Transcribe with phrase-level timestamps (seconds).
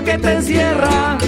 [0.00, 1.21] Que te encierra.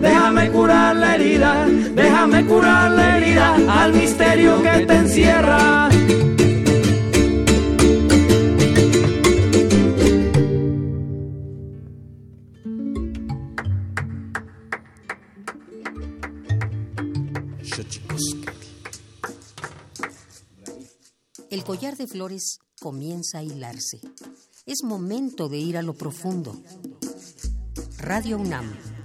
[0.00, 5.88] Déjame curar la herida, déjame curar la herida al misterio que te encierra.
[21.50, 24.00] El collar de flores comienza a hilarse.
[24.66, 26.56] Es momento de ir a lo profundo.
[27.98, 28.72] Radio UNAM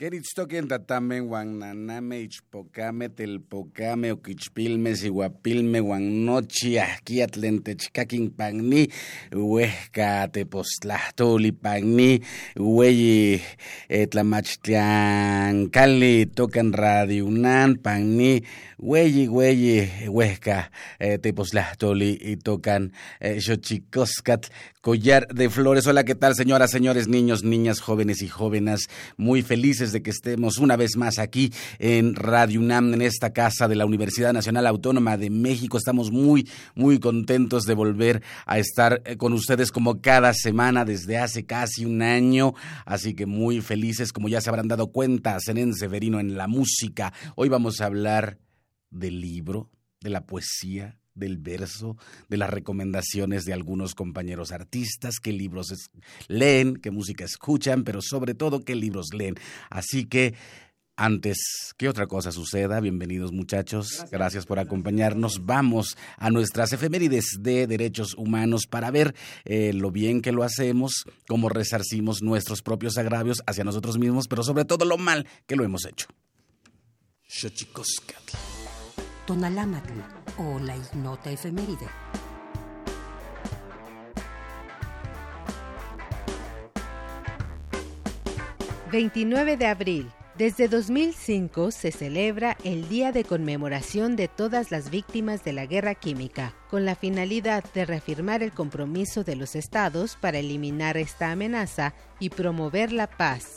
[0.00, 8.86] Queritztoquien tatamen wan naname ichpocame telpocame oquichpilme sihuapilme wan nochi ahquiatlen techcaquin pagni
[9.36, 12.24] huesca tepostlahtoli pagni
[12.56, 13.44] hueyi
[13.92, 18.40] eh, tlamachtiancali tocan radio unan pagni
[18.82, 23.38] hueyi hueyi huesca eh, tepostlahtoli y tocan eh,
[24.80, 25.86] collar de flores.
[25.86, 28.88] Hola, ¿qué tal señoras, señores, niños, niñas, jóvenes y jóvenes?
[29.18, 33.68] Muy felices de que estemos una vez más aquí en Radio UNAM, en esta casa
[33.68, 35.76] de la Universidad Nacional Autónoma de México.
[35.76, 41.18] Estamos muy, muy contentos de volver a estar eh, con ustedes como cada semana desde
[41.18, 42.54] hace casi un año.
[42.86, 47.12] Así que muy felices, como ya se habrán dado cuenta, Zenén Severino en la música.
[47.36, 48.38] Hoy vamos a hablar
[48.90, 49.70] del libro,
[50.00, 51.96] de la poesía, del verso,
[52.28, 55.90] de las recomendaciones de algunos compañeros artistas, qué libros
[56.28, 59.36] leen, qué música escuchan, pero sobre todo qué libros leen.
[59.70, 60.34] Así que
[60.96, 61.38] antes
[61.78, 65.46] que otra cosa suceda, bienvenidos muchachos, gracias, por acompañarnos.
[65.46, 69.14] Vamos a nuestras efemérides de derechos humanos para ver
[69.46, 74.42] eh, lo bien que lo hacemos, cómo resarcimos nuestros propios agravios hacia nosotros mismos, pero
[74.42, 76.06] sobre todo lo mal que lo hemos hecho.
[79.30, 79.92] Tonalámatl
[80.38, 81.86] o la ignota efeméride.
[88.90, 90.10] ...29 de abril...
[90.36, 95.94] Desde 2005 se celebra el Día de Conmemoración de todas las víctimas de la guerra
[95.94, 101.92] química, con la finalidad de reafirmar el compromiso de los estados para eliminar esta amenaza
[102.20, 103.52] y promover la paz.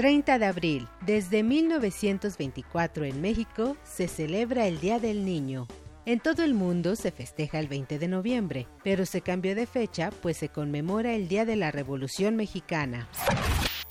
[0.00, 0.88] 30 de abril.
[1.04, 5.66] Desde 1924 en México se celebra el Día del Niño.
[6.06, 10.08] En todo el mundo se festeja el 20 de noviembre, pero se cambió de fecha
[10.22, 13.10] pues se conmemora el Día de la Revolución Mexicana.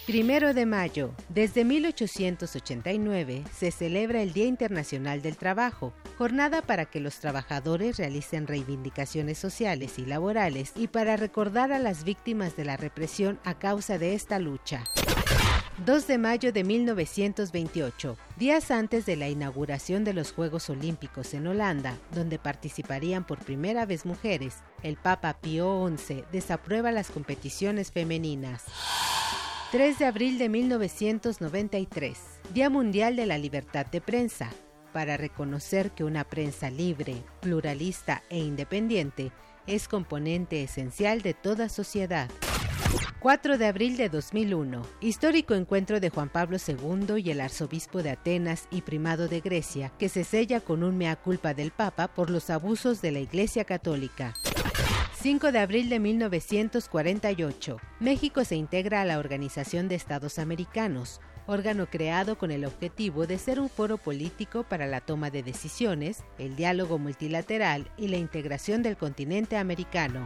[0.07, 1.13] Primero de mayo.
[1.29, 8.47] Desde 1889 se celebra el Día Internacional del Trabajo, jornada para que los trabajadores realicen
[8.47, 13.99] reivindicaciones sociales y laborales y para recordar a las víctimas de la represión a causa
[13.99, 14.85] de esta lucha.
[15.85, 21.47] 2 de mayo de 1928, días antes de la inauguración de los Juegos Olímpicos en
[21.47, 28.65] Holanda, donde participarían por primera vez mujeres, el Papa Pío XI desaprueba las competiciones femeninas.
[29.71, 32.17] 3 de abril de 1993,
[32.53, 34.49] Día Mundial de la Libertad de Prensa,
[34.91, 39.31] para reconocer que una prensa libre, pluralista e independiente
[39.65, 42.29] es componente esencial de toda sociedad.
[43.19, 44.81] 4 de abril de 2001.
[45.01, 49.91] Histórico encuentro de Juan Pablo II y el arzobispo de Atenas y primado de Grecia,
[49.99, 53.65] que se sella con un mea culpa del Papa por los abusos de la Iglesia
[53.65, 54.33] Católica.
[55.21, 57.77] 5 de abril de 1948.
[57.99, 63.37] México se integra a la Organización de Estados Americanos, órgano creado con el objetivo de
[63.37, 68.81] ser un foro político para la toma de decisiones, el diálogo multilateral y la integración
[68.81, 70.25] del continente americano.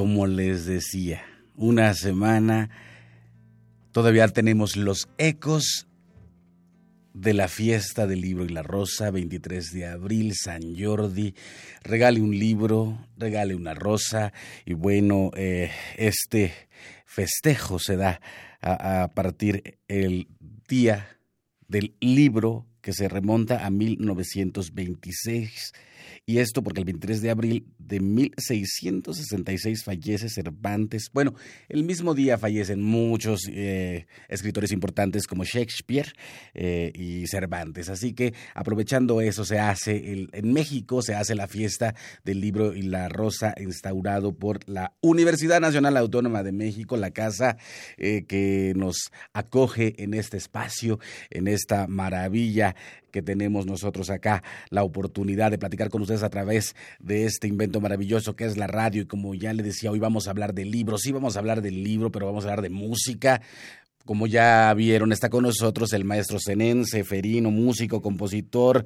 [0.00, 1.22] Como les decía,
[1.56, 2.70] una semana,
[3.92, 5.88] todavía tenemos los ecos
[7.12, 11.34] de la fiesta del libro y la rosa, 23 de abril, San Jordi,
[11.82, 14.32] regale un libro, regale una rosa
[14.64, 16.54] y bueno, eh, este
[17.04, 18.22] festejo se da
[18.62, 20.28] a, a partir el
[20.66, 21.18] día
[21.68, 25.74] del libro que se remonta a 1926
[26.26, 31.10] y esto porque el 23 de abril de 1666 fallece Cervantes.
[31.12, 31.34] Bueno,
[31.68, 36.12] el mismo día fallecen muchos eh, escritores importantes como Shakespeare
[36.54, 37.88] eh, y Cervantes.
[37.88, 42.74] Así que aprovechando eso se hace, el, en México se hace la fiesta del libro
[42.74, 47.56] y la rosa instaurado por la Universidad Nacional Autónoma de México, la casa
[47.96, 50.98] eh, que nos acoge en este espacio,
[51.30, 52.74] en esta maravilla
[53.10, 57.80] que tenemos nosotros acá, la oportunidad de platicar con ustedes a través de este invento
[57.80, 59.02] maravilloso que es la radio.
[59.02, 61.62] Y como ya le decía, hoy vamos a hablar de libros, sí vamos a hablar
[61.62, 63.40] del libro, pero vamos a hablar de música,
[64.04, 68.84] como ya vieron, está con nosotros el maestro Zenén Seferino, músico, compositor,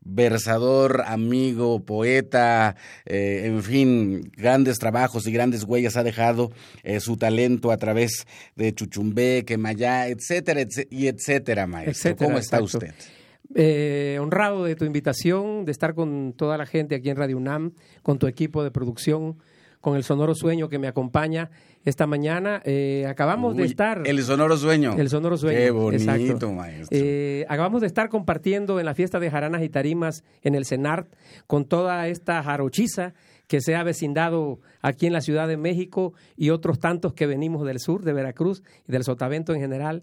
[0.00, 6.50] versador, amigo, poeta, eh, en fin, grandes trabajos y grandes huellas ha dejado
[6.82, 8.26] eh, su talento a través
[8.56, 12.16] de Chuchumbé, Quemayá, etcétera, y etcétera, maestro.
[12.16, 12.94] ¿Cómo está usted?
[13.54, 17.72] Eh, honrado de tu invitación, de estar con toda la gente aquí en Radio UNAM,
[18.02, 19.36] con tu equipo de producción,
[19.84, 21.50] con el sonoro sueño que me acompaña
[21.84, 22.62] esta mañana.
[22.64, 24.02] Eh, acabamos de estar.
[24.06, 24.94] El sonoro sueño.
[24.96, 25.58] El sonoro sueño.
[25.58, 26.88] Qué bonito, maestro.
[26.90, 31.12] Eh, acabamos de estar compartiendo en la fiesta de jaranas y tarimas en el CENART
[31.46, 33.12] con toda esta jarochiza
[33.46, 37.66] que se ha vecindado aquí en la Ciudad de México y otros tantos que venimos
[37.66, 40.02] del sur, de Veracruz y del Sotavento en general.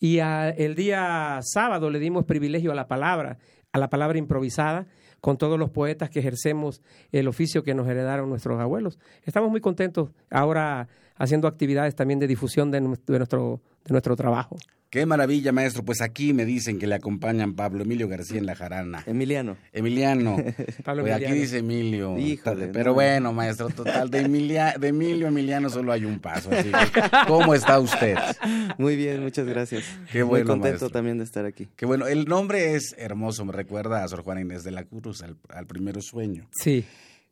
[0.00, 3.38] Y el día sábado le dimos privilegio a la palabra,
[3.72, 4.86] a la palabra improvisada
[5.20, 8.98] con todos los poetas que ejercemos el oficio que nos heredaron nuestros abuelos.
[9.24, 10.88] Estamos muy contentos ahora
[11.18, 14.56] haciendo actividades también de difusión de nuestro, de nuestro trabajo.
[14.90, 15.84] Qué maravilla, maestro.
[15.84, 19.02] Pues aquí me dicen que le acompañan Pablo Emilio García en la jarana.
[19.04, 19.58] Emiliano.
[19.74, 20.38] Emiliano.
[20.84, 22.16] Pablo pues aquí dice Emilio.
[22.16, 22.68] Híjole.
[22.68, 26.48] Pero bueno, maestro, total, de, de Emilio Emiliano solo hay un paso.
[26.50, 26.70] Así
[27.26, 28.16] ¿Cómo está usted?
[28.78, 29.84] Muy bien, muchas gracias.
[30.10, 31.68] Qué bueno, Muy contento también de estar aquí.
[31.76, 32.06] Qué bueno.
[32.06, 35.66] El nombre es hermoso, me recuerda a Sor Juana Inés de la Cruz, al, al
[35.66, 36.48] primero sueño.
[36.50, 36.86] Sí.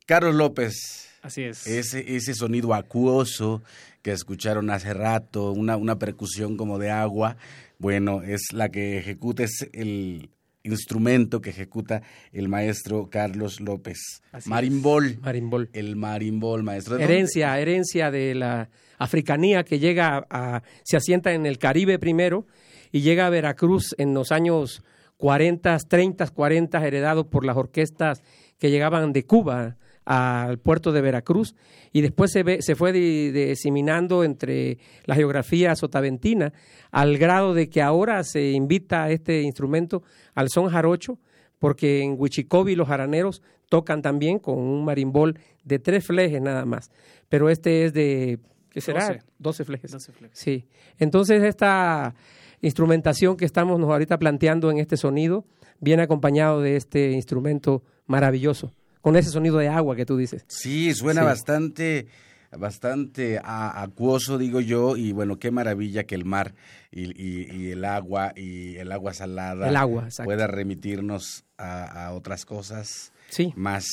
[0.07, 1.09] Carlos López.
[1.21, 1.67] Así es.
[1.67, 3.63] Ese, ese sonido acuoso
[4.03, 7.37] que escucharon hace rato, una, una percusión como de agua,
[7.79, 10.31] bueno, es la que ejecuta, es el
[10.63, 14.23] instrumento que ejecuta el maestro Carlos López.
[14.47, 15.19] marimbol.
[15.21, 15.71] Marimbol.
[15.73, 16.99] El marimbol, maestro.
[16.99, 22.47] Herencia, herencia de la africanía que llega a, se asienta en el Caribe primero
[22.93, 24.85] y llega a Veracruz en los años
[25.17, 28.23] 40, 30, 40, heredado por las orquestas
[28.59, 31.57] que llegaban de Cuba al puerto de Veracruz
[31.93, 36.53] y después se, se fue diseminando entre la geografía sotaventina
[36.93, 41.19] al grado de que ahora se invita a este instrumento al son jarocho
[41.59, 46.93] porque en Huichicobi los jaraneros tocan también con un marimbol de tres flejes nada más,
[47.29, 48.39] pero este es de,
[48.71, 49.19] ¿qué será?
[49.41, 49.97] 12, flejes.
[50.33, 52.15] Sí, entonces esta
[52.61, 55.45] instrumentación que estamos ahorita planteando en este sonido
[55.81, 58.73] viene acompañado de este instrumento maravilloso
[59.07, 60.45] con ese sonido de agua que tú dices.
[60.49, 62.09] Sí, suena bastante
[62.51, 66.57] bastante acuoso, digo yo, y bueno, qué maravilla que el mar
[66.91, 73.53] y, el agua y el agua salada el agua, pueda remitirnos a, otras cosas sí.
[73.55, 73.87] más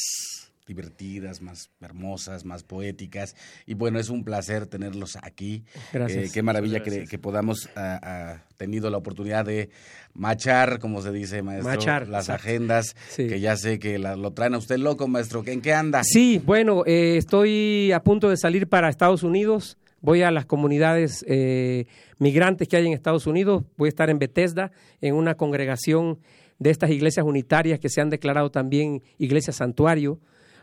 [0.66, 3.36] divertidas, más hermosas, más poéticas.
[3.66, 5.64] Y bueno, es un placer tenerlos aquí.
[5.92, 6.26] Gracias.
[6.26, 9.70] Eh, qué maravilla que, podamos ha ah, ah, tenido la oportunidad de
[10.14, 14.78] machar, como se dice, maestro, las agendas, que ya sé que lo traen a usted
[14.78, 15.44] loco, maestro.
[15.46, 16.04] ¿En qué anda?
[16.04, 19.78] Sí, bueno, eh, estoy a punto de salir para Estados Unidos.
[20.02, 21.86] Voy a las comunidades eh,
[22.18, 23.64] migrantes que hay en Estados Unidos.
[23.78, 26.20] Voy a estar en Bethesda, en una congregación
[26.60, 30.20] de estas iglesias unitarias que se han declarado también iglesias santuario.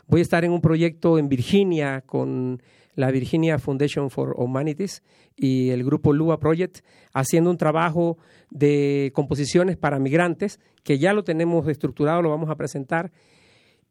[0.07, 2.61] Voy a estar en un proyecto en Virginia con
[2.95, 5.03] la Virginia Foundation for Humanities
[5.35, 6.79] y el grupo Lua Project,
[7.13, 8.17] haciendo un trabajo
[8.49, 13.11] de composiciones para migrantes, que ya lo tenemos estructurado, lo vamos a presentar.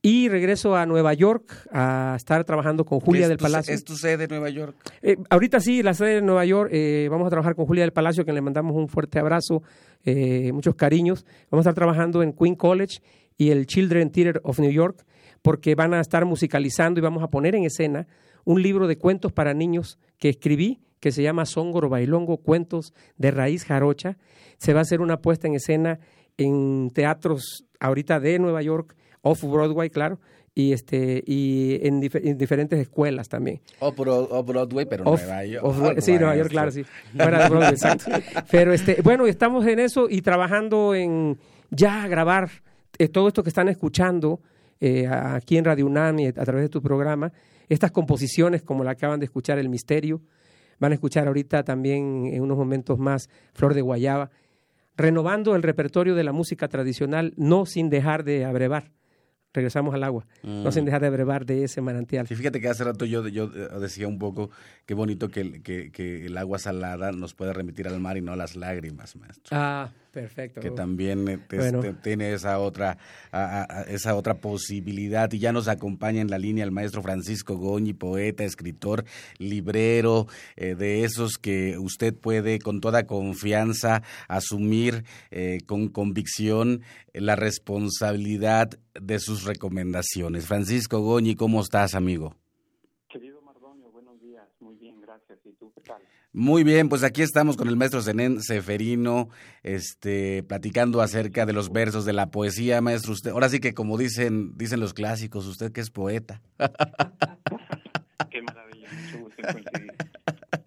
[0.03, 3.75] Y regreso a Nueva York a estar trabajando con Julia del Palacio.
[3.75, 4.75] ¿Es tu sede en Nueva York?
[5.03, 6.71] Eh, ahorita sí, la sede de Nueva York.
[6.73, 9.63] Eh, vamos a trabajar con Julia del Palacio, que le mandamos un fuerte abrazo,
[10.05, 11.27] eh, muchos cariños.
[11.51, 13.03] Vamos a estar trabajando en Queen College
[13.37, 15.05] y el Children Theater of New York
[15.43, 18.07] porque van a estar musicalizando y vamos a poner en escena
[18.45, 23.31] un libro de cuentos para niños que escribí, que se llama Songoro Bailongo, Cuentos de
[23.31, 24.19] Raíz Jarocha.
[24.59, 25.99] Se va a hacer una puesta en escena
[26.37, 30.21] en teatros ahorita de Nueva York, off Broadway, claro,
[30.55, 33.61] y este y en, diferentes escuelas también.
[33.79, 36.01] Off, Broadway, pero Nueva York.
[36.01, 36.85] sí, Nueva York, claro, sí.
[38.51, 41.39] Pero este, bueno, estamos en eso y trabajando en
[41.71, 42.51] ya grabar
[42.99, 44.41] eh, todo esto que están escuchando
[44.81, 47.33] eh, aquí en Radio UNAM y a través de tu programa,
[47.69, 50.23] estas composiciones como la acaban de escuchar, El Misterio,
[50.79, 54.31] van a escuchar ahorita también en unos momentos más Flor de Guayaba,
[54.97, 58.91] renovando el repertorio de la música tradicional, no sin dejar de abrevar.
[59.53, 60.87] Regresamos al agua, no sin mm.
[60.87, 62.29] dejar de abrevar de ese manantial.
[62.29, 64.51] Sí, fíjate que hace rato yo, yo decía un poco
[64.87, 68.33] qué bonito que, que, que, el agua salada nos pueda remitir al mar y no
[68.33, 69.51] a las lágrimas, maestro.
[69.51, 70.61] Ah, Perfecto.
[70.61, 72.99] Que también eh, tiene esa otra,
[73.87, 75.31] esa otra posibilidad.
[75.33, 79.05] Y ya nos acompaña en la línea el maestro Francisco Goñi, poeta, escritor,
[79.39, 80.27] librero,
[80.57, 86.83] eh, de esos que usted puede con toda confianza asumir eh, con convicción
[87.15, 90.47] la responsabilidad de sus recomendaciones.
[90.47, 92.35] Francisco Goñi, ¿cómo estás, amigo?
[94.61, 95.01] Muy bien,
[96.89, 99.29] pues aquí estamos con el maestro Zenén Seferino,
[99.63, 103.13] este, platicando acerca de los versos de la poesía, maestro.
[103.13, 106.41] Usted, ahora sí que como dicen, dicen los clásicos, usted que es poeta.
[108.31, 108.89] Qué maravilla,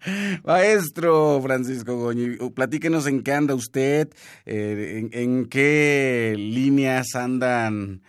[0.44, 4.10] Maestro Francisco Goñi, platíquenos en qué anda usted,
[4.44, 8.02] eh, en, qué líneas andan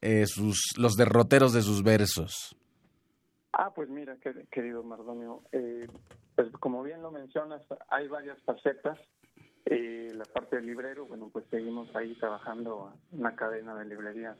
[0.00, 2.56] eh, sus, los derroteros de sus versos.
[3.52, 4.16] Ah, pues mira,
[4.50, 5.86] querido Mardonio, eh,
[6.34, 8.98] pues como bien lo mencionas, hay varias facetas.
[9.66, 14.36] Eh, la parte del librero, bueno, pues seguimos ahí trabajando en una cadena de librerías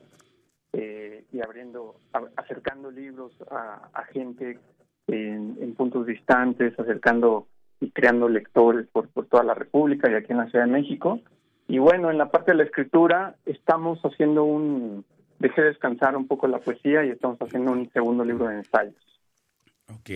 [0.73, 1.95] eh, y abriendo,
[2.35, 4.59] acercando libros a, gente
[5.07, 7.47] en, puntos distantes, acercando
[7.79, 11.19] y creando lectores por, por toda la República y aquí en la Ciudad de México.
[11.67, 15.05] Y bueno, en la parte de la escritura estamos haciendo un,
[15.43, 18.95] dejé descansar un poco la poesía y estamos haciendo un segundo libro de ensayos.
[19.89, 20.09] Ok.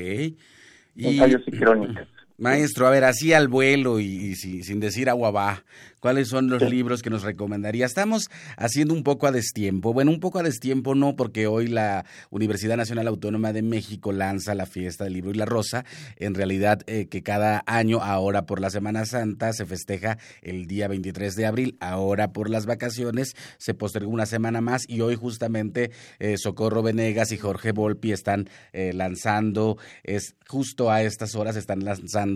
[0.96, 2.07] Ensayos y crónicas.
[2.39, 5.63] Maestro, a ver, así al vuelo y, sin decir agua va,
[6.00, 7.84] ¿cuáles son los libros que nos recomendaría?
[7.84, 9.91] Estamos haciendo un poco a destiempo.
[9.91, 14.53] Bueno, un poco a destiempo no, porque hoy la Universidad Nacional Autónoma de México lanza
[14.53, 15.84] la fiesta del libro y la rosa.
[16.17, 20.88] En realidad, eh, que cada año, ahora por la Semana Santa, se festeja el día
[20.88, 21.75] 23 de abril.
[21.79, 25.89] Ahora por las vacaciones se postergó una semana más y hoy justamente
[26.20, 31.84] eh, Socorro Venegas y Jorge Volpi están eh, lanzando, es justo a estas horas están
[31.84, 32.26] lanzando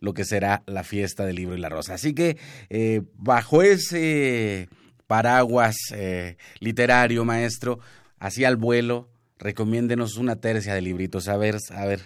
[0.00, 1.94] lo que será la fiesta del libro y la rosa.
[1.94, 2.36] Así que
[2.68, 4.68] eh, bajo ese
[5.06, 7.80] paraguas eh, literario, maestro,
[8.18, 11.28] así al vuelo, recomiéndenos una tercia de libritos.
[11.28, 12.00] A ver, a ver,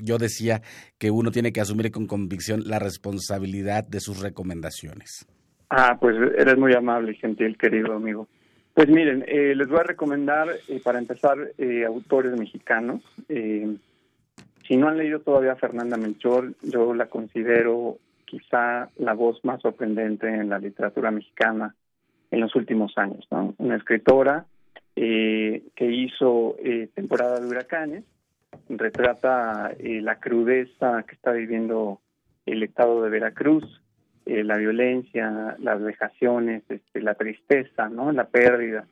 [0.00, 0.62] yo decía
[0.98, 5.26] que uno tiene que asumir con convicción la responsabilidad de sus recomendaciones.
[5.68, 8.26] Ah, pues eres muy amable y gentil, querido amigo.
[8.72, 10.48] Pues miren, eh, les voy a recomendar,
[10.82, 11.36] para empezar,
[11.86, 13.02] autores mexicanos.
[14.70, 20.28] Si no han leído todavía Fernanda Melchor, yo la considero quizá la voz más sorprendente
[20.28, 21.74] en la literatura mexicana
[22.30, 23.26] en los últimos años.
[23.58, 24.46] Una escritora
[24.94, 28.04] eh, que hizo eh, temporada de huracanes,
[28.68, 31.98] retrata eh, la crudeza que está viviendo
[32.46, 33.64] el estado de Veracruz,
[34.24, 38.12] la violencia, las vejaciones, este, la tristeza, ¿no?
[38.12, 38.86] La pérdida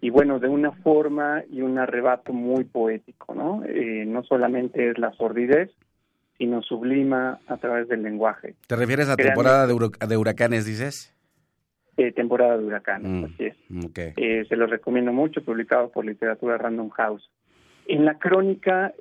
[0.00, 3.62] y bueno, de una forma y un arrebato muy poético, ¿no?
[3.66, 5.70] Eh, no solamente es la sordidez,
[6.38, 8.54] sino sublima a través del lenguaje.
[8.66, 11.14] ¿Te refieres a temporada de, huracanes, dices?
[11.98, 13.56] Eh, temporada de huracanes, mm, así es.
[14.16, 17.30] Eh, se los recomiendo mucho, publicado por Literatura Random House.
[17.86, 18.94] En la crónica,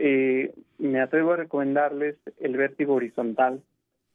[0.79, 3.61] me atrevo a recomendarles El vértigo horizontal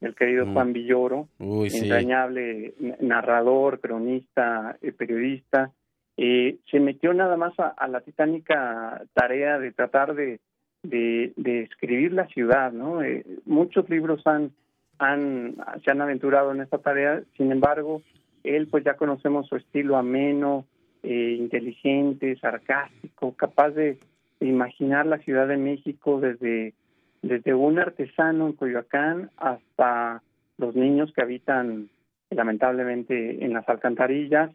[0.01, 0.53] del querido mm.
[0.53, 5.71] Juan Villoro, entrañable narrador, cronista, periodista,
[6.17, 10.39] eh, se metió nada más a, la titánica tarea de tratar de,
[10.83, 13.03] de, escribir la ciudad, ¿no?
[13.03, 14.51] Eh, muchos libros han,
[14.97, 18.01] han, se han aventurado en esta tarea, sin embargo,
[18.43, 20.65] él pues ya conocemos su estilo ameno,
[21.03, 23.97] eh, inteligente, sarcástico, capaz de,
[24.39, 26.73] imaginar la Ciudad de México desde,
[27.21, 30.21] desde un artesano en Coyoacán hasta
[30.57, 31.89] los niños que habitan
[32.29, 34.51] lamentablemente en las alcantarillas,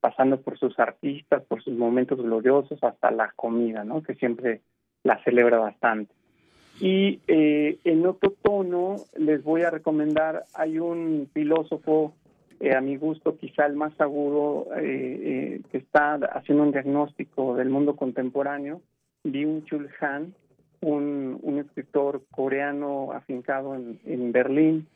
[0.00, 4.02] pasando por sus artistas, por sus momentos gloriosos, hasta la comida, ¿no?
[4.02, 4.60] Que siempre
[5.02, 6.12] la celebra bastante.
[6.80, 12.14] Y eh, en otro tono les voy a recomendar, hay un filósofo,
[12.58, 17.68] eh, a mi gusto quizá el más agudo, eh, que está haciendo un diagnóstico del
[17.68, 18.80] mundo contemporáneo,
[19.24, 20.34] Byung-Chul Han,
[20.80, 24.86] un, un, escritor coreano afincado en, en Berlín,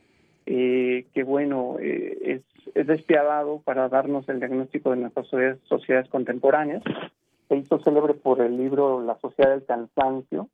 [0.46, 2.42] que bueno, es
[2.74, 6.82] es despiadado para darnos el diagnóstico de nuestras sociedades, contemporáneas.
[7.48, 10.48] Se hizo célebre por el libro La sociedad del cansancio,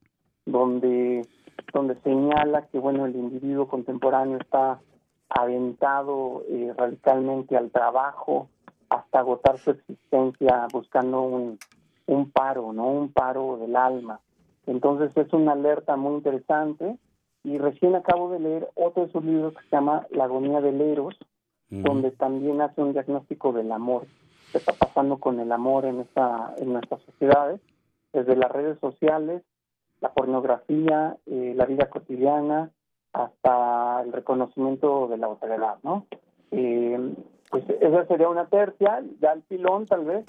[0.44, 1.26] donde,
[1.72, 4.80] donde señala que bueno el individuo contemporáneo está
[5.28, 8.48] aventado eh, radicalmente al trabajo
[8.88, 11.58] hasta agotar su existencia buscando un,
[12.06, 12.88] un paro, ¿no?
[12.88, 14.20] Un paro del alma.
[14.66, 16.96] Entonces es una alerta muy interesante
[17.42, 20.80] y recién acabo de leer otro de sus libros que se llama La agonía del
[20.80, 21.16] Eros,
[21.70, 24.06] donde también hace un diagnóstico del amor,
[24.50, 27.60] qué está pasando con el amor en, esta, en nuestras sociedades,
[28.12, 29.42] desde las redes sociales,
[30.00, 32.70] la pornografía, eh, la vida cotidiana,
[33.12, 36.06] hasta el reconocimiento de la autoridad, ¿no?
[36.50, 37.14] Eh,
[37.50, 40.24] pues esa sería una tercia, ya el pilón tal vez,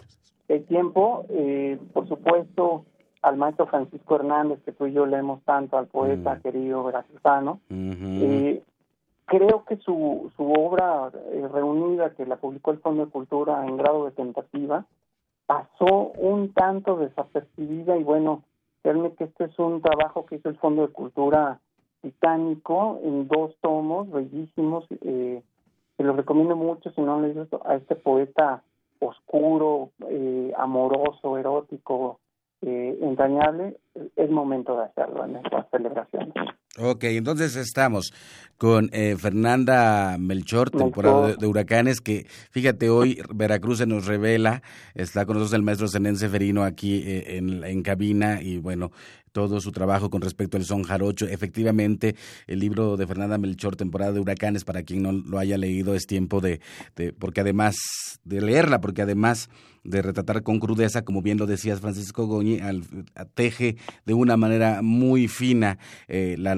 [0.47, 2.86] el tiempo, eh, por supuesto,
[3.22, 6.42] al maestro Francisco Hernández, que tú y yo leemos tanto, al poeta mm.
[6.42, 7.60] querido veracruzano.
[7.70, 8.64] eh,
[9.26, 13.78] creo que su, su obra eh, reunida, que la publicó el Fondo de Cultura en
[13.78, 14.86] grado de tentativa,
[15.46, 18.44] pasó un tanto desapercibida y bueno,
[18.82, 21.60] créanme que este es un trabajo que hizo el Fondo de Cultura
[22.02, 24.86] titánico en dos tomos bellísimos.
[25.02, 25.42] Eh,
[25.98, 28.64] se lo recomiendo mucho si no leído a este poeta
[29.00, 32.20] oscuro, eh, amoroso, erótico,
[32.62, 33.78] eh, entrañable,
[34.15, 36.34] es momento de hacerlo en esta celebración.
[36.80, 38.13] Ok, entonces estamos
[38.58, 44.62] con eh, Fernanda Melchor, temporada de, huracanes, que fíjate, hoy Veracruz se nos revela,
[44.95, 48.91] está con nosotros el maestro Zenén Seferino aquí eh, en, en cabina y bueno,
[49.32, 51.28] todo su trabajo con respecto al son jarocho.
[51.28, 52.15] Efectivamente,
[52.48, 56.06] el libro de Fernanda Melchor, temporada de huracanes, para quien no lo haya leído, es
[56.06, 56.62] tiempo de,
[56.96, 57.76] de porque además
[58.24, 59.50] de leerla, porque además
[59.84, 62.84] de retratar con crudeza, como bien lo decías Francisco Goñi, al,
[63.34, 66.56] teje de una manera muy fina eh, la,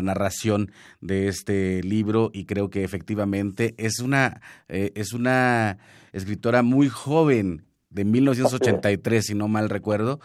[0.00, 5.78] narración de este libro y creo que efectivamente es una, eh, es una
[6.12, 10.20] escritora muy joven de 1983, si no mal recuerdo.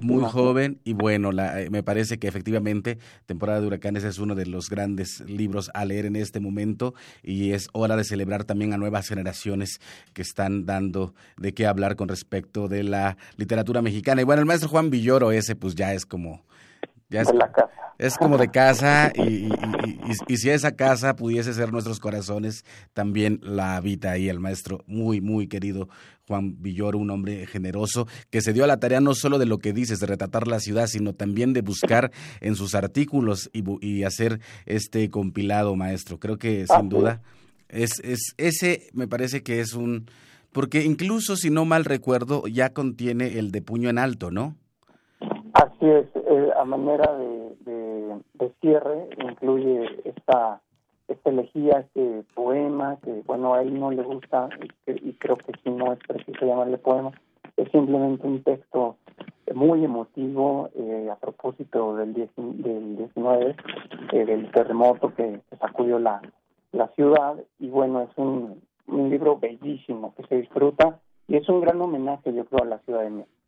[0.00, 4.34] Muy joven y bueno, la, eh, me parece que efectivamente Temporada de Huracanes es uno
[4.34, 8.72] de los grandes libros a leer en este momento y es hora de celebrar también
[8.72, 9.80] a nuevas generaciones
[10.12, 14.22] que están dando de qué hablar con respecto de la literatura mexicana.
[14.22, 16.42] Y bueno, el maestro Juan Villoro ese pues ya es como...
[17.08, 17.28] Ya es,
[17.98, 19.48] es como de casa y,
[20.26, 25.20] y, si esa casa pudiese ser nuestros corazones, también la habita ahí el maestro muy,
[25.20, 25.88] muy querido
[26.28, 29.58] Juan Villoro, un hombre generoso, que se dio a la tarea no solo de lo
[29.58, 34.04] que dices, de retratar la ciudad, sino también de buscar en sus artículos y, y
[34.04, 36.18] hacer este compilado, maestro.
[36.18, 37.22] Creo que sin duda
[37.72, 40.06] es, es ese me parece que es un
[40.52, 44.54] porque incluso si no mal recuerdo ya contiene el de puño en alto, ¿no?
[45.54, 50.60] Así es, eh, a manera de, de, de, cierre incluye esta
[51.08, 54.48] esta elegía, este poema, que bueno, a él no le gusta
[54.86, 57.12] y, creo que si no es preciso llamarle poema,
[57.56, 58.96] es simplemente un texto
[59.54, 63.56] muy emotivo eh, a propósito del, del 19,
[64.12, 66.22] eh, del terremoto que, sacudió la,
[66.72, 71.60] la ciudad y bueno, es un, un libro bellísimo que se disfruta y es un
[71.60, 73.41] gran homenaje yo creo a la Ciudad de México.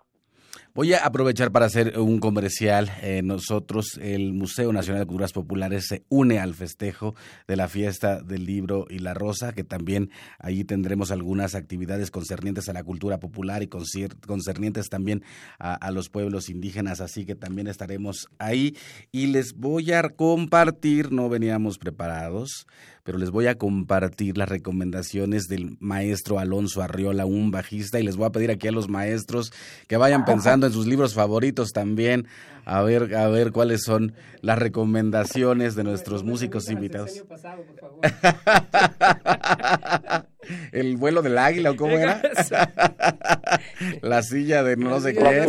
[0.77, 2.91] Voy a aprovechar para hacer un comercial.
[3.01, 7.15] Eh, nosotros, el Museo Nacional de Culturas Populares, se une al festejo
[7.47, 10.11] de la fiesta del libro y la rosa, que también
[10.41, 15.23] allí tendremos algunas actividades concernientes a la cultura popular y concernientes también
[15.61, 18.77] a, a los pueblos indígenas, así que también estaremos ahí.
[19.13, 22.67] Y les voy a compartir, no veníamos preparados,
[23.05, 28.17] pero les voy a compartir las recomendaciones del maestro Alonso Arriola, un bajista, y les
[28.17, 29.53] voy a pedir aquí a los maestros
[29.87, 32.27] que vayan pensando en sus libros favoritos también,
[32.65, 37.23] a ver, a ver cuáles son las recomendaciones de nuestros músicos invitados.
[40.73, 42.21] El vuelo del águila, ¿o cómo era?
[44.03, 45.47] La silla de no sé qué.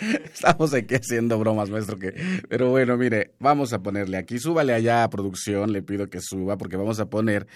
[0.24, 1.98] Estamos aquí haciendo bromas, maestro.
[1.98, 2.14] Que...
[2.48, 6.56] Pero bueno, mire, vamos a ponerle aquí, súbale allá a producción, le pido que suba,
[6.56, 7.46] porque vamos a poner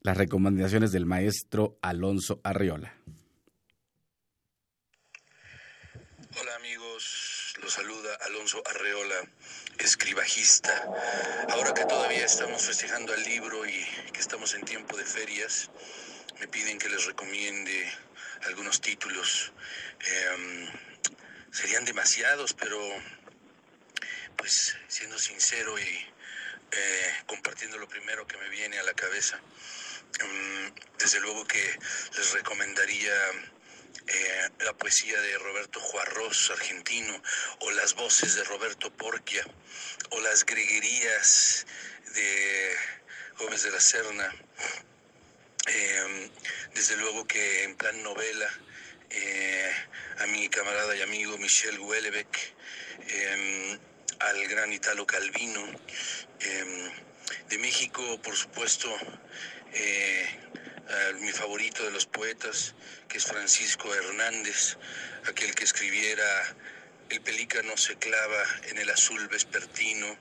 [0.00, 2.94] las recomendaciones del maestro Alonso Arriola.
[6.40, 9.14] Hola amigos, los saluda Alonso Arreola,
[9.78, 10.88] escribajista.
[11.50, 15.70] Ahora que todavía estamos festejando el libro y que estamos en tiempo de ferias,
[16.40, 17.92] me piden que les recomiende
[18.46, 19.52] algunos títulos.
[20.00, 20.68] Em,
[21.50, 22.78] serían demasiados, pero
[24.36, 25.82] pues siendo sincero y
[26.72, 29.38] eh, compartiendo lo primero que me viene a la cabeza,
[30.20, 31.78] em, desde luego que
[32.16, 33.14] les recomendaría
[34.06, 37.22] eh, la poesía de Roberto Juarros, argentino,
[37.60, 39.44] o las voces de Roberto Porquia,
[40.10, 41.66] o las greguerías
[42.14, 42.74] de
[43.38, 44.34] Gómez de la Serna.
[45.66, 46.30] Eh,
[46.74, 48.48] desde luego que en plan novela,
[49.10, 49.72] eh,
[50.18, 52.36] a mi camarada y amigo Michel Houellebecq,
[54.18, 55.64] al gran Italo Calvino,
[57.48, 58.94] de México, por supuesto,
[61.20, 62.74] mi favorito de los poetas,
[63.08, 64.76] que es Francisco Hernández,
[65.26, 66.56] aquel que escribiera
[67.10, 70.16] El pelícano se clava en el azul vespertino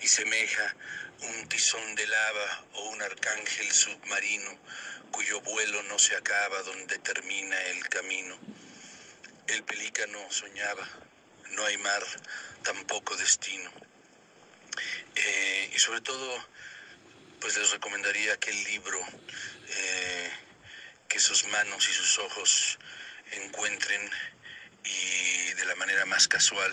[0.00, 0.76] y semeja
[1.20, 4.58] un tizón de lava o un arcángel submarino
[5.10, 8.38] cuyo vuelo no se acaba donde termina el camino.
[9.46, 10.86] El pelícano soñaba,
[11.52, 12.02] no hay mar,
[12.62, 13.70] tampoco destino.
[15.14, 16.46] Eh, y sobre todo
[17.40, 18.98] pues les recomendaría aquel libro
[19.68, 20.30] eh,
[21.08, 22.78] que sus manos y sus ojos
[23.32, 24.00] encuentren
[24.84, 26.70] y de la manera más casual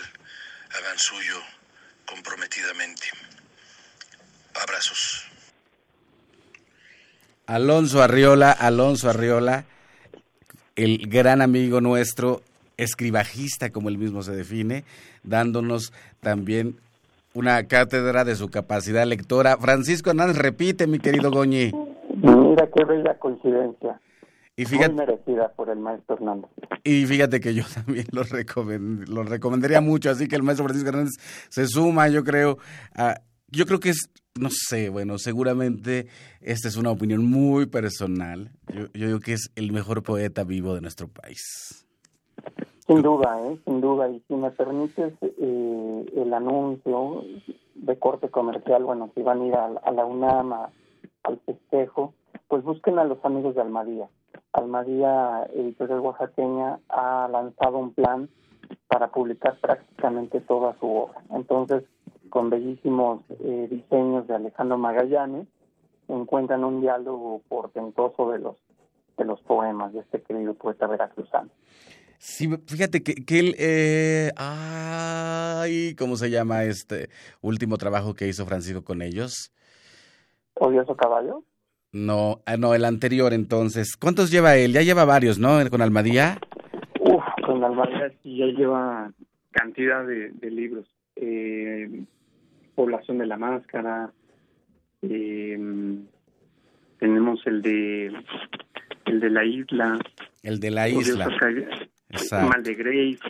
[0.70, 1.40] hagan suyo
[2.06, 3.08] comprometidamente.
[4.54, 5.24] Abrazos.
[7.46, 9.66] Alonso Arriola, Alonso Arriola,
[10.76, 12.42] el gran amigo nuestro,
[12.76, 14.84] escribajista como él mismo se define,
[15.22, 16.80] dándonos también
[17.34, 19.58] una cátedra de su capacidad lectora.
[19.58, 21.72] Francisco Hernández, repite, mi querido Goñi.
[22.54, 24.00] Mira qué bella coincidencia.
[24.56, 26.50] Y fíjate, Muy merecida por el maestro Hernández.
[26.84, 28.22] Y fíjate que yo también lo,
[29.12, 31.14] lo recomendaría mucho, así que el maestro Francisco Hernández
[31.48, 32.58] se suma, yo creo,
[32.94, 33.16] a,
[33.48, 36.06] yo creo que es, no sé, bueno, seguramente
[36.40, 38.52] esta es una opinión muy personal.
[38.72, 41.84] Yo, yo digo que es el mejor poeta vivo de nuestro país.
[42.86, 43.58] Sin duda, ¿eh?
[43.64, 44.08] sin duda.
[44.08, 47.24] Y si me permites eh, el anuncio
[47.74, 52.14] de corte comercial, bueno, si van a ir a, la UNAM, al festejo,
[52.48, 54.08] pues busquen a los amigos de Almadía.
[54.52, 58.28] Almadía Editorial Oaxaqueña ha lanzado un plan
[58.88, 61.22] para publicar prácticamente toda su obra.
[61.30, 61.84] Entonces,
[62.30, 65.46] con bellísimos eh, diseños de Alejandro Magallanes,
[66.08, 68.56] encuentran un diálogo portentoso de los
[69.16, 71.48] de los poemas de este querido poeta veracruzano.
[72.18, 77.10] Sí, fíjate que, que él, eh, ay, ¿cómo se llama este
[77.42, 79.52] último trabajo que hizo Francisco con ellos?
[80.54, 81.44] ¿Odioso Caballo?
[81.94, 83.96] No, ah, no, el anterior entonces.
[83.96, 84.72] ¿Cuántos lleva él?
[84.72, 85.58] Ya lleva varios, ¿no?
[85.70, 86.38] Con Almadía.
[86.98, 89.12] Uf, con Almadía sí, ya lleva
[89.52, 90.88] cantidad de, libros.
[91.14, 92.04] Eh,
[92.74, 94.10] Población de la Máscara.
[95.02, 95.56] Eh,
[96.98, 98.06] tenemos el de
[99.06, 100.00] el de la isla.
[100.42, 101.28] El de la isla.
[102.32, 103.20] Mal de Grace.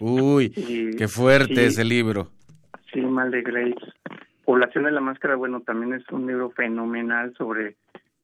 [0.00, 0.50] Uy,
[0.96, 2.30] qué fuerte ese libro.
[2.90, 3.92] Sí, Mal de Grace.
[4.46, 7.76] Población de la Máscara, bueno, también es un libro fenomenal sobre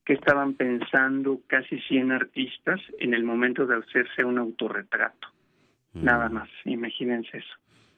[0.05, 5.29] qué estaban pensando casi 100 artistas en el momento de hacerse un autorretrato.
[5.93, 6.05] Mm.
[6.05, 7.55] Nada más, imagínense eso.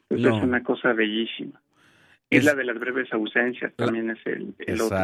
[0.09, 1.61] Es una cosa bellísima.
[2.29, 2.43] Es...
[2.43, 4.97] la de las breves ausencias, también es el, otro,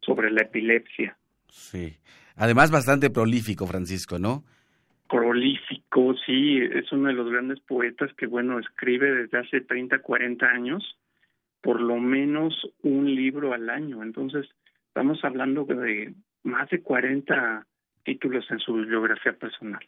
[0.00, 1.16] sobre la epilepsia.
[1.48, 1.96] Sí.
[2.36, 4.44] Además, bastante prolífico, Francisco, ¿no?
[5.10, 10.46] prolífico, sí, es uno de los grandes poetas que, bueno, escribe desde hace 30, 40
[10.46, 10.96] años,
[11.60, 14.02] por lo menos un libro al año.
[14.02, 14.46] Entonces,
[14.90, 17.66] estamos hablando de más de 40
[18.04, 19.80] títulos en su bibliografía personal.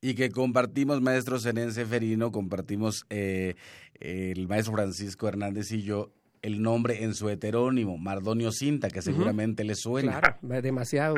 [0.00, 3.56] Y que compartimos, maestro Zenén Seferino, compartimos eh,
[4.00, 9.64] el maestro Francisco Hernández y yo el nombre en su heterónimo, Mardonio Cinta, que seguramente
[9.64, 10.20] le suena.
[10.20, 11.16] Claro, demasiado.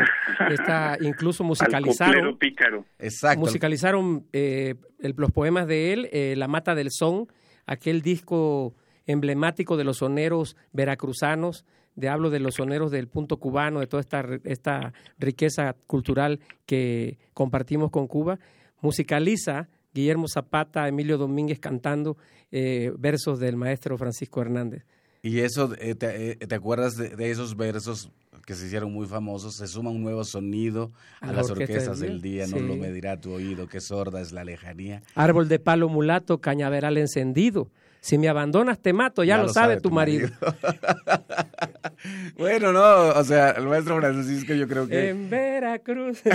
[0.48, 2.36] Está, incluso musicalizaron.
[2.38, 2.84] pícaro.
[2.98, 3.40] Exacto.
[3.40, 7.26] Musicalizaron eh, los poemas de él, eh, La Mata del Son,
[7.66, 8.74] aquel disco
[9.06, 11.66] emblemático de los soneros veracruzanos,
[11.96, 17.18] de hablo de los soneros del punto cubano, de toda esta, esta riqueza cultural que
[17.34, 18.38] compartimos con Cuba.
[18.80, 22.16] Musicaliza Guillermo Zapata, Emilio Domínguez cantando
[22.50, 24.84] eh, versos del maestro Francisco Hernández.
[25.22, 28.10] Y eso, eh, te, eh, te, acuerdas de, esos versos
[28.46, 29.56] que se hicieron muy famosos?
[29.56, 33.66] Se suma un nuevo sonido a, las orquestas del día, no lo medirá tu oído,
[33.66, 35.02] qué sorda es la lejanía.
[35.14, 37.68] Árbol de palo mulato, cañaveral encendido.
[38.00, 40.30] Si me abandonas te mato, ya, lo, sabe, tu marido.
[42.36, 45.10] bueno, no, o sea, el maestro Francisco yo creo que...
[45.10, 46.22] En Veracruz.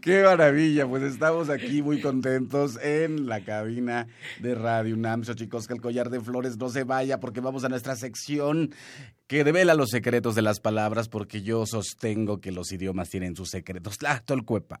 [0.00, 4.08] Qué maravilla, pues estamos aquí muy contentos en la cabina
[4.40, 5.22] de Radio UNAM.
[5.22, 8.74] chicos, que el collar de flores no se vaya porque vamos a nuestra sección
[9.26, 13.50] que devela los secretos de las palabras porque yo sostengo que los idiomas tienen sus
[13.50, 13.98] secretos.
[13.98, 14.80] Tlachtolcuepa.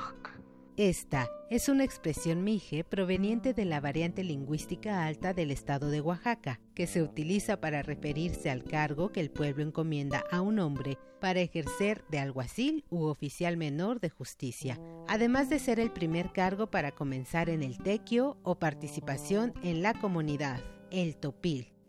[0.81, 6.59] Esta es una expresión mije proveniente de la variante lingüística alta del estado de Oaxaca,
[6.73, 11.39] que se utiliza para referirse al cargo que el pueblo encomienda a un hombre para
[11.39, 16.93] ejercer de alguacil u oficial menor de justicia, además de ser el primer cargo para
[16.93, 21.71] comenzar en el tequio o participación en la comunidad, el topil.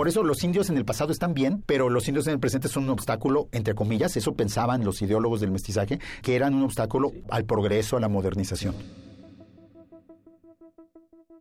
[0.00, 2.68] Por eso los indios en el pasado están bien, pero los indios en el presente
[2.68, 7.12] son un obstáculo, entre comillas, eso pensaban los ideólogos del mestizaje, que eran un obstáculo
[7.28, 8.74] al progreso, a la modernización.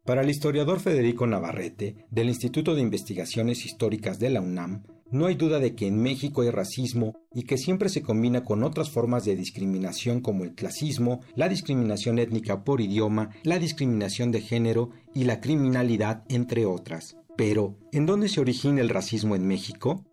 [0.03, 5.35] Para el historiador Federico Navarrete, del Instituto de Investigaciones Históricas de la UNAM, no hay
[5.35, 9.23] duda de que en México hay racismo y que siempre se combina con otras formas
[9.23, 15.23] de discriminación como el clasismo, la discriminación étnica por idioma, la discriminación de género y
[15.23, 17.15] la criminalidad, entre otras.
[17.39, 20.03] Pero, ¿en dónde se origina el racismo en México?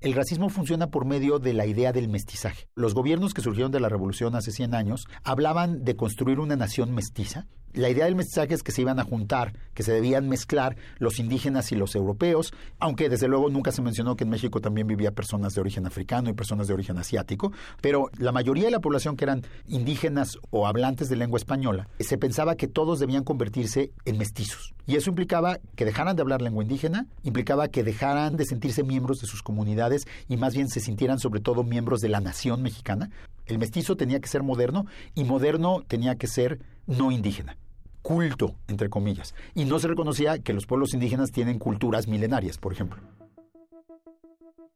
[0.00, 2.70] El racismo funciona por medio de la idea del mestizaje.
[2.74, 6.94] Los gobiernos que surgieron de la revolución hace 100 años hablaban de construir una nación
[6.94, 10.76] mestiza la idea del mestizaje es que se iban a juntar, que se debían mezclar
[10.98, 14.86] los indígenas y los europeos, aunque desde luego nunca se mencionó que en México también
[14.86, 18.80] vivía personas de origen africano y personas de origen asiático, pero la mayoría de la
[18.80, 23.90] población que eran indígenas o hablantes de lengua española, se pensaba que todos debían convertirse
[24.04, 24.74] en mestizos.
[24.86, 29.20] Y eso implicaba que dejaran de hablar lengua indígena, implicaba que dejaran de sentirse miembros
[29.20, 33.10] de sus comunidades y más bien se sintieran sobre todo miembros de la nación mexicana.
[33.46, 37.56] El mestizo tenía que ser moderno y moderno tenía que ser no indígena
[38.04, 42.72] culto, entre comillas, y no se reconocía que los pueblos indígenas tienen culturas milenarias, por
[42.72, 43.00] ejemplo.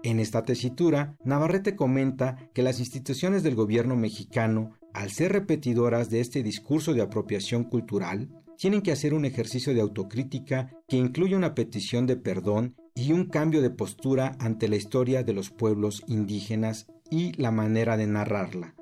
[0.02, 6.20] En esta tesitura, Navarrete comenta que las instituciones del gobierno mexicano, al ser repetidoras de
[6.20, 11.54] este discurso de apropiación cultural, tienen que hacer un ejercicio de autocrítica que incluye una
[11.54, 16.86] petición de perdón y un cambio de postura ante la historia de los pueblos indígenas
[17.10, 18.77] y la manera de narrarla.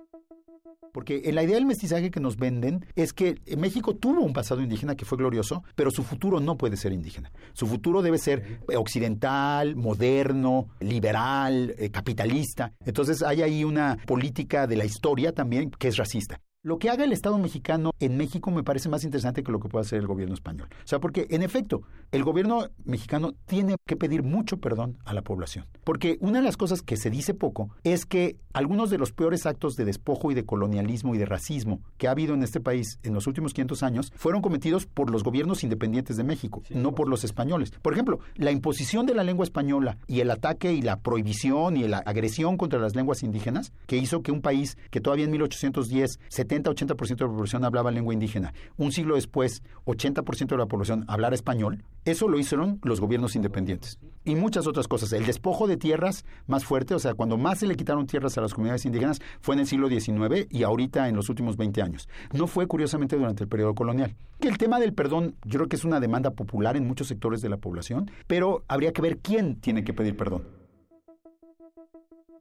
[0.97, 4.95] Porque la idea del mestizaje que nos venden es que México tuvo un pasado indígena
[4.95, 7.31] que fue glorioso, pero su futuro no puede ser indígena.
[7.53, 12.73] Su futuro debe ser occidental, moderno, liberal, eh, capitalista.
[12.87, 16.41] Entonces hay ahí una política de la historia también que es racista.
[16.67, 19.69] Lo que haga el Estado mexicano en México me parece más interesante que lo que
[19.69, 20.67] pueda hacer el gobierno español.
[20.73, 25.23] O sea, porque en efecto, el gobierno mexicano tiene que pedir mucho perdón a la
[25.23, 25.65] población.
[25.85, 29.47] Porque una de las cosas que se dice poco es que algunos de los peores
[29.47, 32.99] actos de despojo y de colonialismo y de racismo que ha habido en este país
[33.05, 37.07] en los últimos 500 años fueron cometidos por los gobiernos independientes de México, no por
[37.09, 37.71] los españoles.
[37.81, 41.87] Por ejemplo, la imposición de la lengua española y el ataque y la prohibición y
[41.87, 46.19] la agresión contra las lenguas indígenas, que hizo que un país que todavía en 1810,
[46.63, 48.55] 70-80% de la población hablaba lengua indígena.
[48.77, 51.85] Un siglo después, 80% de la población hablara español.
[52.05, 53.99] Eso lo hicieron los gobiernos independientes.
[54.25, 55.13] Y muchas otras cosas.
[55.13, 58.41] El despojo de tierras más fuerte, o sea, cuando más se le quitaron tierras a
[58.41, 62.09] las comunidades indígenas fue en el siglo XIX y ahorita en los últimos 20 años.
[62.33, 64.15] No fue, curiosamente, durante el periodo colonial.
[64.41, 67.49] El tema del perdón, yo creo que es una demanda popular en muchos sectores de
[67.49, 70.56] la población, pero habría que ver quién tiene que pedir perdón.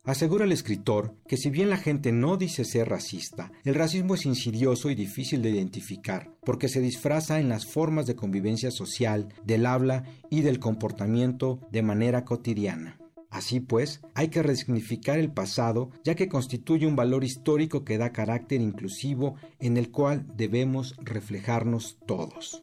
[0.05, 4.27] Asegura el escritor que si bien la gente no dice ser racista, el racismo es
[4.27, 9.65] insidioso y difícil de identificar, porque se disfraza en las formas de convivencia social, del
[9.65, 12.99] habla y del comportamiento de manera cotidiana.
[13.31, 18.13] Así pues, hay que resignificar el pasado, ya que constituye un valor histórico que da
[18.13, 22.61] carácter inclusivo en el cual debemos reflejarnos todos.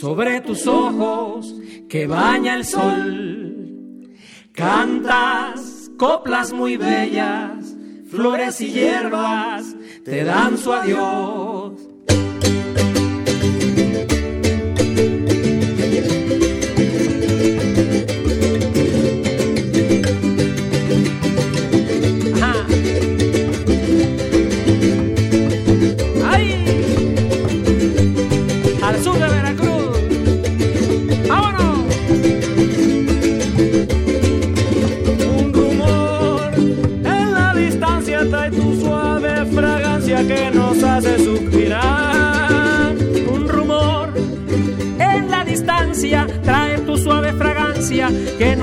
[0.00, 1.54] Sobre tus ojos
[1.86, 4.08] que baña el sol.
[4.52, 7.76] Cantas coplas muy bellas,
[8.10, 11.59] flores y hierbas te dan su adiós.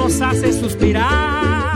[0.08, 1.76] Hace suspirar.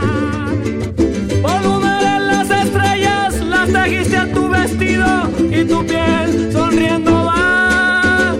[1.42, 5.06] Por en las estrellas las tejiste a tu vestido
[5.50, 8.34] y tu piel sonriendo va.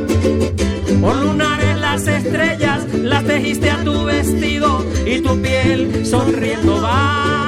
[0.99, 7.42] Por lunar en las estrellas las tejiste a tu vestido y tu piel sonriendo va.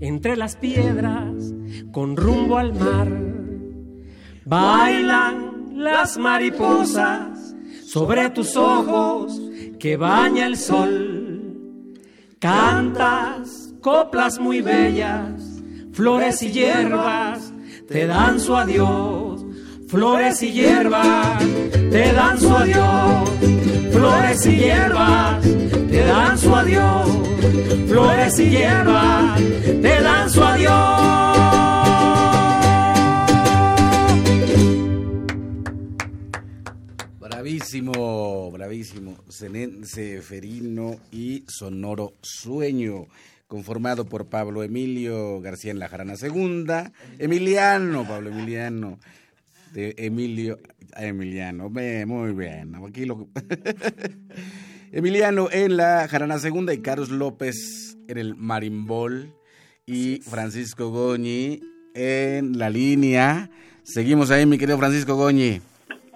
[0.00, 1.52] Entre las piedras
[1.92, 3.08] con rumbo al mar.
[4.44, 7.54] Bailan las mariposas
[7.86, 9.40] sobre tus ojos
[9.78, 11.96] que baña el sol.
[12.38, 15.62] Cantas coplas muy bellas,
[15.92, 17.52] flores y hierbas
[17.88, 19.44] te dan su adiós.
[19.88, 21.42] Flores y hierbas
[21.90, 23.30] te dan su adiós.
[23.90, 25.46] Flores y hierbas
[25.88, 27.08] te dan su adiós
[27.88, 31.18] flores y hierbas te dan su adiós.
[37.20, 39.16] Bravísimo, bravísimo.
[39.28, 43.06] Seferino y Sonoro Sueño
[43.46, 48.98] conformado por Pablo Emilio García en la Jarana Segunda, Emiliano, Pablo Emiliano,
[49.72, 50.58] de Emilio
[50.94, 53.28] Emiliano, muy bien, aquí lo...
[54.90, 59.34] Emiliano en la Jarana Segunda y Carlos López en el Marimbol
[59.86, 61.60] y Francisco Goñi
[61.94, 63.50] en la línea.
[63.82, 65.60] Seguimos ahí, mi querido Francisco Goñi.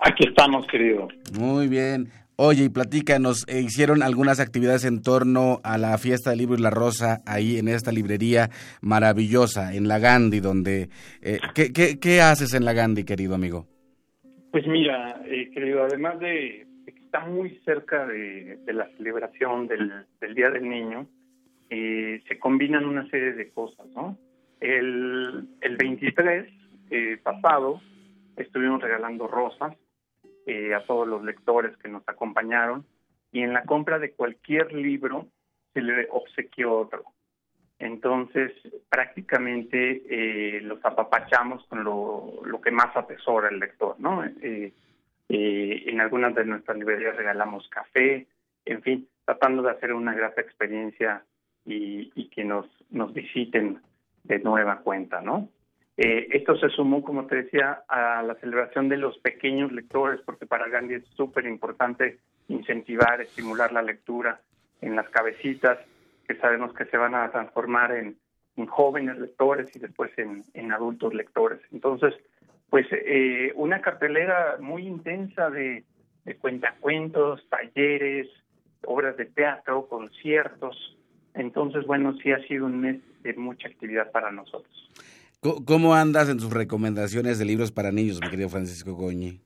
[0.00, 1.08] Aquí estamos, querido.
[1.38, 2.08] Muy bien.
[2.36, 6.62] Oye, y platícanos, eh, hicieron algunas actividades en torno a la fiesta del libro y
[6.62, 8.48] la rosa ahí en esta librería
[8.80, 10.88] maravillosa, en la Gandhi, donde...
[11.20, 13.66] Eh, ¿qué, qué, qué, haces en la Gandhi, querido amigo?
[14.50, 16.66] Pues mira, eh, querido, además de
[17.12, 21.06] está muy cerca de, la celebración del, Día del Niño,
[21.68, 24.16] eh, se combinan una serie de cosas, ¿no?
[24.60, 26.50] El, el 23
[26.90, 27.82] eh, pasado
[28.36, 29.76] estuvimos regalando rosas
[30.46, 32.86] eh, a todos los lectores que nos acompañaron
[33.30, 35.28] y en la compra de cualquier libro
[35.74, 37.04] se le obsequió otro.
[37.78, 38.52] Entonces,
[38.88, 44.22] prácticamente los apapachamos con lo, lo, que más atesora el lector, ¿no?
[45.34, 48.26] Eh, en algunas de nuestras librerías regalamos café,
[48.66, 51.24] en fin, tratando de hacer una grata experiencia
[51.64, 53.80] y, que nos, nos visiten
[54.24, 55.48] de nueva cuenta, ¿no?
[55.96, 60.44] Eh, esto se sumó, como te decía, a la celebración de los pequeños lectores, porque
[60.44, 62.18] para Gandhi es súper importante
[62.48, 64.42] incentivar, estimular la lectura
[64.82, 65.78] en las cabecitas,
[66.28, 68.18] que sabemos que se van a transformar en,
[68.68, 71.58] jóvenes lectores y después en, en adultos lectores.
[71.72, 72.12] Entonces,
[72.72, 75.84] pues eh, una cartelera muy intensa de,
[76.40, 78.28] cuentacuentos, talleres,
[78.86, 80.96] obras de teatro, conciertos.
[81.34, 84.90] Entonces, bueno, sí ha sido un mes de mucha actividad para nosotros.
[85.66, 89.38] ¿Cómo andas en tus recomendaciones de libros para niños, mi querido Francisco Goñi?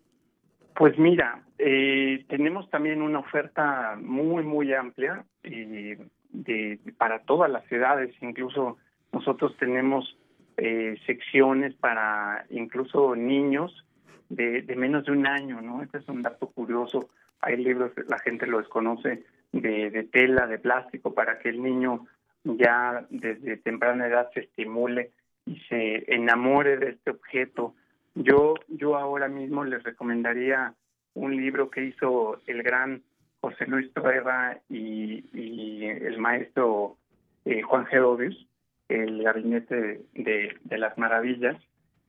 [0.77, 5.97] Pues mira, eh, tenemos también una oferta muy, muy amplia y
[6.31, 8.15] de, para todas las edades.
[8.21, 8.77] Incluso
[9.13, 10.17] nosotros tenemos
[10.57, 13.85] eh, secciones para incluso niños
[14.29, 15.83] de, menos de un año, ¿no?
[15.83, 17.11] Este es un dato curioso.
[17.41, 22.07] Hay libros, la gente lo desconoce, de, tela, de plástico, para que el niño
[22.45, 25.13] ya desde temprana edad se estimule
[25.47, 27.75] y se enamore de este objeto.
[28.15, 30.75] Yo, yo ahora mismo les recomendaría
[31.15, 33.03] un libro que hizo el gran
[33.41, 36.97] José Luis Trueba y, el maestro
[37.45, 38.47] eh, Juan Gerovius,
[38.89, 41.57] el Gabinete de, las Maravillas.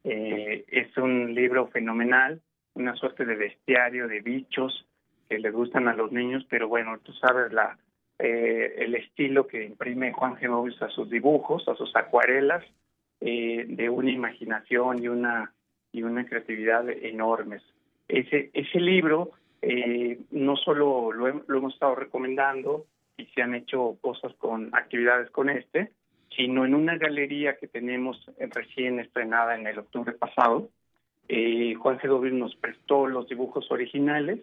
[0.04, 2.42] Eh, es un libro fenomenal,
[2.74, 4.86] una suerte de bestiario de bichos
[5.30, 7.78] que le gustan a los niños, pero bueno, tú sabes la
[8.20, 12.64] eh, el estilo que imprime Juan Genovis a sus dibujos, a sus acuarelas,
[13.22, 15.54] eh, de una imaginación y una
[15.92, 17.62] y una creatividad enormes.
[18.08, 22.86] Ese ese libro eh, no solo lo, lo hemos estado recomendando
[23.18, 25.92] y se han hecho cosas con actividades con este,
[26.36, 30.70] sino en una galería que tenemos recién estrenada en el octubre pasado.
[31.28, 32.32] Eh, Juan G.
[32.32, 34.40] nos prestó los dibujos originales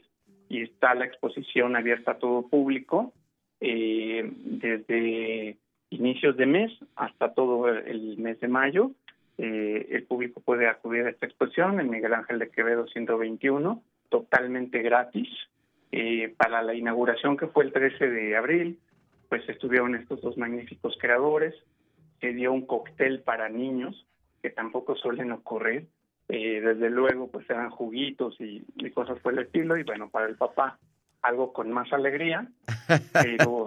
[0.49, 3.13] y está la exposición abierta a todo público
[3.61, 5.57] eh, desde
[5.91, 8.91] inicios de mes hasta todo el mes de mayo.
[9.39, 14.83] Eh, el público puede acudir a esta exposición en Miguel Ángel de Quevedo 121, totalmente
[14.83, 15.29] gratis.
[15.93, 18.79] Eh, para la inauguración que fue el 13 de abril,
[19.29, 21.55] pues estuvieron estos dos magníficos creadores,
[22.25, 24.07] se dio un cóctel para niños,
[24.41, 25.89] que tampoco suelen ocurrir,
[26.29, 30.37] eh, desde luego pues eran juguitos y, cosas por el estilo, y bueno, para el
[30.37, 30.79] papá
[31.21, 32.49] algo con más alegría,
[33.13, 33.65] pero,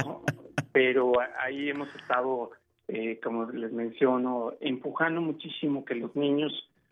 [0.72, 2.50] pero ahí hemos estado,
[2.88, 6.52] eh, como les menciono, empujando muchísimo que los niños,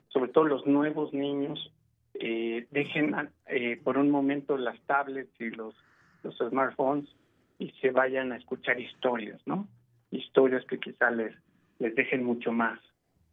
[0.09, 1.73] sobre todo los nuevos niños,
[2.13, 3.15] eh, dejen
[3.47, 5.73] eh, por un momento las tablets y los,
[6.21, 7.09] los smartphones
[7.57, 9.67] y se vayan a escuchar historias, ¿no?
[10.11, 11.35] Historias que quizá les,
[11.79, 12.79] les dejen mucho más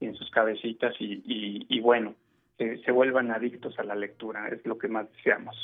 [0.00, 1.22] en sus cabecitas y,
[1.68, 2.14] y, bueno,
[2.58, 5.56] se vuelvan adictos a la lectura, es lo que más deseamos.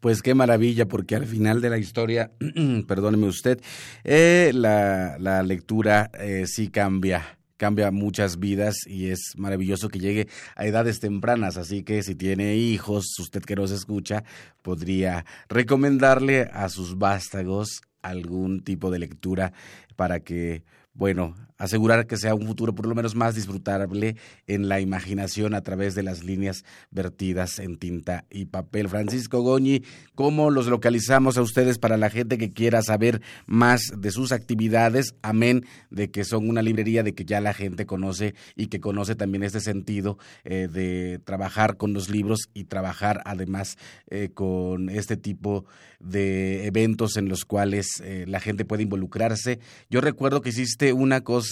[0.00, 2.30] Pues qué maravilla, porque al final de la historia,
[2.86, 3.60] perdóneme usted,
[4.04, 10.28] eh, la, la, lectura eh, sí cambia cambia muchas vidas y es maravilloso que llegue
[10.54, 11.56] a edades tempranas.
[11.56, 14.22] Así que si tiene hijos, usted que nos escucha,
[14.62, 19.52] podría recomendarle a sus vástagos algún tipo de lectura
[19.96, 20.62] para que
[20.98, 25.60] bueno, asegurar que sea un futuro por lo menos más disfrutable en la imaginación a
[25.60, 28.88] través de las líneas vertidas en tinta y papel.
[28.88, 29.82] Francisco Goñi,
[30.14, 35.14] ¿cómo los localizamos a ustedes para la gente que quiera saber más de sus actividades?
[35.22, 39.14] Amén de que son una librería de que ya la gente conoce y que conoce
[39.14, 43.76] también este sentido eh, de trabajar con los libros y trabajar además
[44.10, 45.64] eh, con este tipo
[46.00, 49.58] de eventos en los cuales eh, la gente puede involucrarse.
[49.90, 51.47] Yo recuerdo que hiciste una cosa,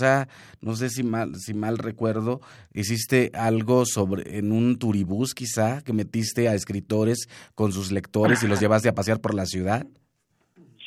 [0.61, 2.41] no sé si mal, si mal recuerdo,
[2.73, 8.49] hiciste algo sobre en un turibús quizá que metiste a escritores con sus lectores y
[8.49, 9.87] los llevaste a pasear por la ciudad.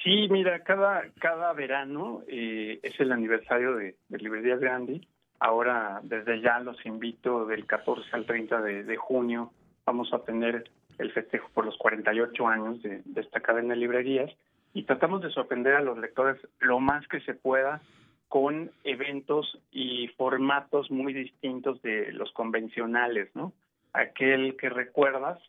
[0.04, 5.08] Sí, mira, cada cada verano eh, es el aniversario de, de Librerías Gandhi.
[5.40, 9.52] Ahora, desde ya los invito del 14 al 30 de, de junio.
[9.86, 14.32] Vamos a tener el festejo por los 48 años de, de, esta cadena de librerías
[14.74, 17.82] y tratamos de sorprender a los lectores lo más que se pueda
[18.30, 23.54] con eventos y formatos muy distintos de los convencionales, ¿no?
[23.92, 25.40] Aquel que recuerdas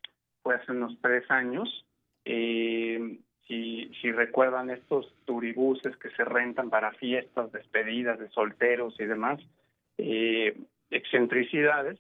[0.42, 1.86] fue hace unos tres años.
[2.24, 9.04] Eh, si, si recuerdan estos turibuses que se rentan para fiestas, despedidas de solteros y
[9.04, 9.40] demás,
[9.98, 10.56] eh,
[10.90, 11.98] excentricidades,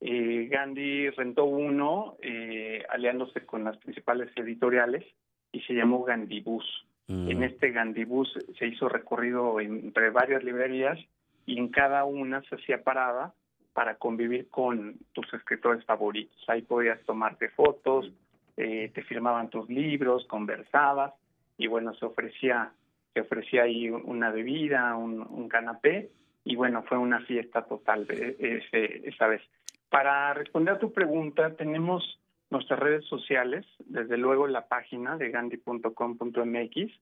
[0.00, 5.04] eh, Gandhi rentó uno eh, aliándose con las principales editoriales
[5.52, 6.85] y se llamó Gandhi Bus.
[7.08, 7.30] Mm.
[7.30, 10.98] En este Gandibus se hizo recorrido entre varias librerías
[11.44, 13.32] y en cada una se hacía parada
[13.72, 16.42] para convivir con tus escritores favoritos.
[16.48, 18.10] Ahí podías tomarte fotos,
[18.56, 21.12] eh, te firmaban tus libros, conversabas
[21.58, 22.72] y bueno, se ofrecía
[23.12, 26.10] se ofrecía ahí una bebida, un, canapé
[26.44, 29.40] y bueno, fue una fiesta total ese, esa vez.
[29.88, 32.20] Para responder a tu pregunta, tenemos
[32.50, 36.92] nuestras redes sociales, desde luego la página de gandhi.com.mx.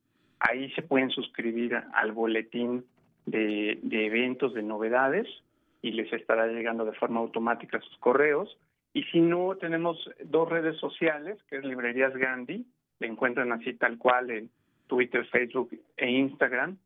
[0.41, 2.85] Ahí se pueden suscribir al boletín
[3.27, 5.27] de, eventos, de novedades,
[5.83, 8.59] y les estará llegando de forma automática sus correos.
[8.95, 12.65] Y si no, tenemos dos redes sociales, que es Librerías Gandhi,
[13.01, 14.51] le encuentran así tal cual en
[14.87, 16.79] Twitter, Facebook e Instagram.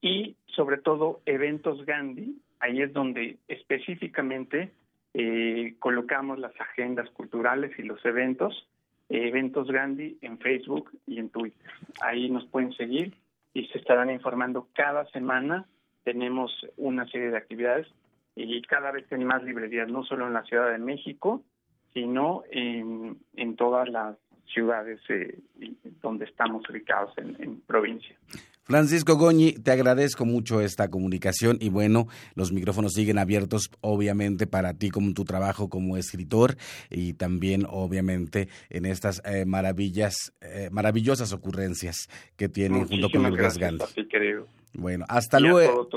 [0.00, 4.70] Y sobre todo, Eventos Gandhi, ahí es donde específicamente
[5.18, 8.68] eh, colocamos las agendas culturales y los eventos,
[9.08, 11.70] eh, eventos Gandhi en Facebook y en Twitter.
[12.02, 13.16] Ahí nos pueden seguir
[13.54, 15.64] y se estarán informando cada semana.
[16.04, 17.86] Tenemos una serie de actividades
[18.34, 21.42] y cada vez hay más librerías, no solo en la Ciudad de México,
[21.94, 23.16] sino en,
[23.56, 25.38] todas las ciudades eh,
[26.02, 28.18] donde estamos ubicados en provincia.
[28.66, 34.74] Francisco Goñi, te agradezco mucho esta comunicación y bueno, los micrófonos siguen abiertos obviamente para
[34.74, 36.56] ti como tu trabajo como escritor
[36.90, 43.36] y también obviamente en estas eh, maravillas, eh, maravillosas ocurrencias que tienen junto con el
[43.36, 43.84] Gandhi.
[44.74, 45.88] Bueno, hasta luego.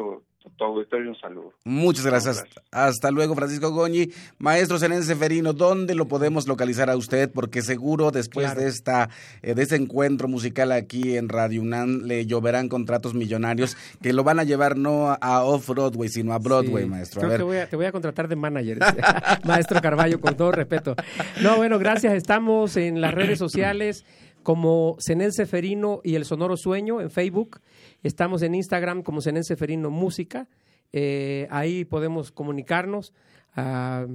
[0.41, 1.53] Todo tu, auditorio un saludo.
[1.63, 2.43] Muchas gracias.
[2.71, 4.09] Hasta luego, Francisco Goñi.
[4.37, 7.29] Maestro Zenén Seferino, ¿dónde lo podemos localizar a usted?
[7.31, 9.09] Porque seguro después de esta
[9.41, 14.23] eh, de este encuentro musical aquí en Radio UNAM le lloverán contratos millonarios que lo
[14.23, 17.21] van a llevar no a Off-Broadway, sino a Broadway, maestro.
[17.45, 18.79] voy a, te voy a contratar de manager,
[19.43, 20.95] maestro Carballo, con todo respeto.
[21.41, 22.13] No, bueno, gracias.
[22.13, 24.05] Estamos en las redes sociales
[24.43, 27.59] como Zenén Seferino y El Sonoro Sueño en Facebook.
[28.03, 30.47] Estamos en Instagram como Zenén Seferino Música.
[30.91, 33.13] Eh, ahí podemos comunicarnos.
[33.55, 34.05] a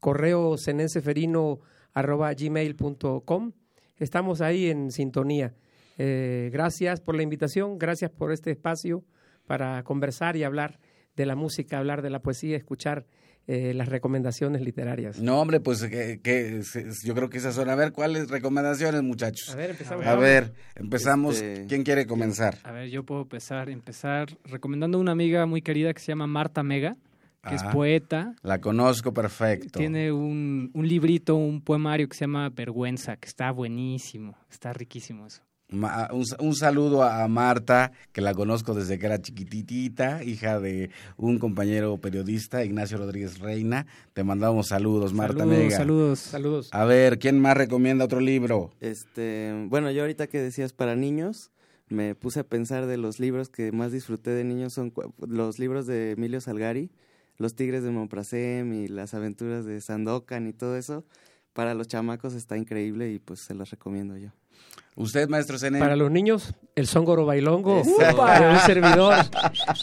[0.00, 0.56] correo
[2.36, 3.52] gmail.com.
[3.98, 5.54] Estamos ahí en sintonía.
[5.98, 9.02] Eh, gracias por la invitación, gracias por este espacio
[9.46, 10.78] para conversar y hablar
[11.16, 13.06] de la música, hablar de la poesía, escuchar
[13.50, 15.18] eh, las recomendaciones literarias.
[15.20, 16.20] No, hombre, pues que,
[17.02, 17.70] yo creo que esas son.
[17.70, 19.48] A ver, ¿cuáles recomendaciones, muchachos?
[19.48, 20.06] A ver, empezamos.
[20.06, 21.40] A ver, empezamos.
[21.40, 22.58] Este, ¿Quién quiere comenzar?
[22.64, 26.26] A ver, yo puedo empezar, empezar recomendando a una amiga muy querida que se llama
[26.26, 26.98] Marta Mega,
[27.48, 28.34] que es ah, poeta.
[28.42, 29.78] La conozco perfecto.
[29.78, 35.26] Tiene un, un librito, un poemario que se llama Vergüenza, que está buenísimo, está riquísimo
[35.26, 35.47] eso.
[35.70, 41.98] Un, saludo a Marta, que la conozco desde que era chiquititita, hija de un compañero
[41.98, 43.86] periodista, Ignacio Rodríguez Reina.
[44.14, 46.68] Te mandamos saludos, Marta saludos, Saludos, saludos.
[46.72, 48.70] A ver, ¿quién más recomienda otro libro?
[48.80, 51.50] Este, bueno, yo ahorita que decías para niños,
[51.90, 54.92] me puse a pensar de los libros que más disfruté de niños son
[55.26, 56.90] los libros de Emilio Salgari,
[57.36, 61.04] Los Tigres de Montprasem y las aventuras de Sandokan y todo eso.
[61.52, 64.30] Para los chamacos está increíble y pues se los recomiendo yo.
[64.98, 65.78] Usted, maestro Zené.
[65.78, 69.14] Para los niños, el Songoro Bailongo, de un servidor.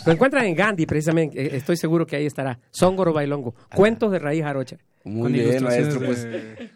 [0.05, 1.41] Lo encuentran en Gandhi, precisamente.
[1.41, 2.59] Eh, estoy seguro que ahí estará.
[2.69, 3.55] Songoro Bailongo.
[3.73, 4.77] Cuentos de raíz jarocha.
[5.05, 6.01] Muy bien, maestro.
[6.01, 6.27] Pues,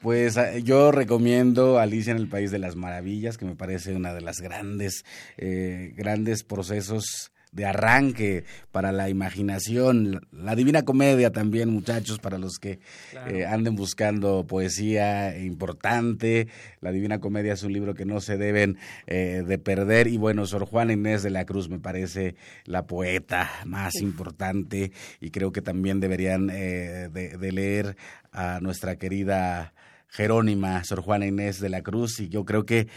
[0.02, 4.14] pues ah, yo recomiendo Alicia en el País de las Maravillas, que me parece una
[4.14, 5.04] de las grandes,
[5.38, 12.60] eh, grandes procesos de arranque para la imaginación, la divina comedia también, muchachos, para los
[12.60, 12.80] que
[13.28, 16.48] eh, anden buscando poesía importante.
[16.80, 18.78] La divina comedia es un libro que no se deben
[19.08, 20.08] eh, de perder.
[20.08, 22.36] Y bueno, Sor Juana Inés de la Cruz me parece
[22.66, 27.98] la poeta más importante y creo que también deberían eh, de, leer
[28.32, 29.74] a nuestra querida
[30.08, 32.20] Jerónima, Sor Juana Inés de la Cruz.
[32.20, 32.88] Y yo creo que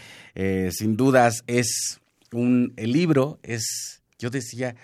[0.69, 1.99] sin dudas es
[2.31, 4.75] un, el libro es yo decía,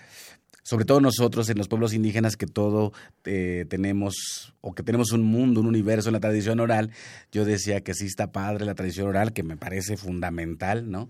[0.62, 2.92] sobre todo nosotros en los pueblos indígenas que todo
[3.24, 6.90] eh, tenemos o que tenemos un mundo, un universo en la tradición oral,
[7.32, 11.08] yo decía que sí está padre la tradición oral, que me parece fundamental, ¿no?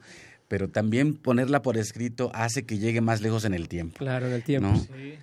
[0.48, 3.98] Pero también ponerla por escrito hace que llegue más lejos en el tiempo.
[3.98, 4.72] Claro, en el tiempo.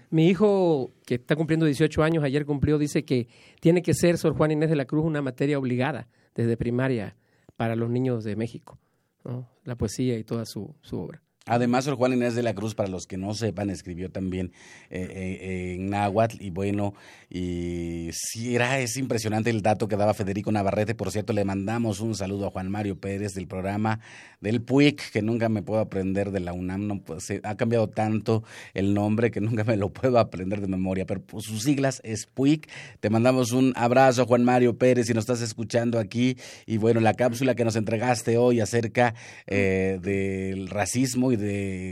[0.10, 3.28] Mi hijo, que está cumpliendo 18 años, ayer cumplió, dice que
[3.60, 7.18] tiene que ser Sor Juan Inés de la Cruz una materia obligada desde primaria
[7.58, 8.78] para los niños de México,
[9.26, 9.50] ¿no?
[9.66, 11.22] la poesía y toda su obra.
[11.48, 14.52] Además, Sor Juan Inés de la Cruz, para los que no sepan, escribió también
[14.90, 16.94] eh, eh, en náhuatl y bueno,
[17.30, 20.96] y sí era, es impresionante el dato que daba Federico Navarrete.
[20.96, 24.00] Por cierto, le mandamos un saludo a Juan Mario Pérez del programa
[24.42, 28.44] del PUIC, que nunca me puedo aprender de la UNAM, no, pues, ha cambiado tanto
[28.74, 32.26] el nombre que nunca me lo puedo aprender de memoria, pero pues, sus siglas es
[32.26, 32.68] PUIC.
[33.00, 36.38] Te mandamos un abrazo, Juan Mario Pérez, si nos estás escuchando aquí.
[36.66, 39.16] Y bueno, la cápsula que nos entregaste hoy acerca
[39.48, 41.37] eh, del racismo y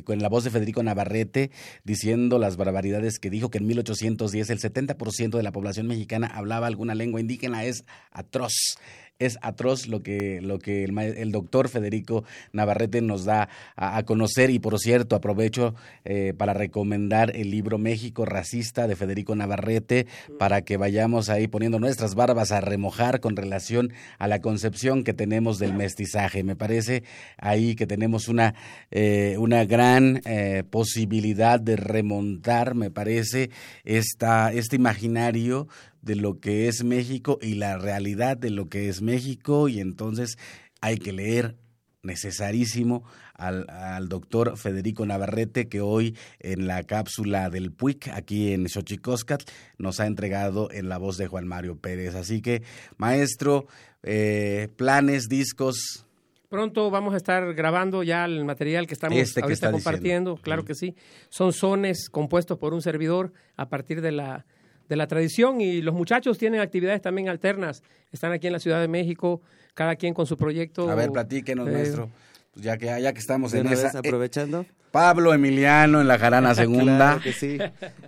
[0.03, 1.51] con la voz de Federico Navarrete
[1.83, 6.67] diciendo las barbaridades que dijo que en 1810 el 70% de la población mexicana hablaba
[6.67, 8.77] alguna lengua indígena es atroz
[9.17, 14.59] es atroz lo que, lo que el, doctor Federico Navarrete nos da a, conocer y
[14.59, 20.07] por cierto aprovecho eh, para recomendar el libro México Racista de Federico Navarrete
[20.37, 25.13] para que vayamos ahí poniendo nuestras barbas a remojar con relación a la concepción que
[25.13, 26.43] tenemos del mestizaje.
[26.43, 27.03] Me parece
[27.37, 28.53] ahí que tenemos una,
[28.91, 33.49] eh, una gran eh, posibilidad de remontar, me parece,
[33.85, 35.67] esta, este imaginario
[36.05, 40.37] de lo que es México y la realidad de lo que es México y entonces
[40.79, 41.55] hay que leer
[42.03, 43.03] necesarísimo
[43.33, 49.41] al, al, doctor Federico Navarrete, que hoy en la cápsula del PUIC, aquí en Xochicóscat,
[49.79, 52.13] nos ha entregado en la voz de Juan Mario Pérez.
[52.13, 52.61] Así que,
[52.97, 53.65] maestro,
[54.03, 56.05] eh, planes, discos.
[56.49, 60.75] Pronto vamos a estar grabando ya el material que estamos este ahorita compartiendo, claro que
[60.75, 60.95] sí.
[61.29, 64.45] Son sones compuestos por un servidor a partir de la
[64.87, 67.83] de la tradición y los muchachos tienen actividades también alternas.
[68.11, 69.41] Están aquí en la Ciudad de México,
[69.73, 70.89] cada quien con su proyecto.
[70.89, 72.05] A ver, platíquenos, nuestro.
[72.05, 72.09] Eh,
[72.53, 74.65] pues ya que ya que estamos en esa eh, aprovechando.
[74.91, 76.95] Pablo Emiliano en la Jarana Segunda.
[76.97, 77.57] claro que sí.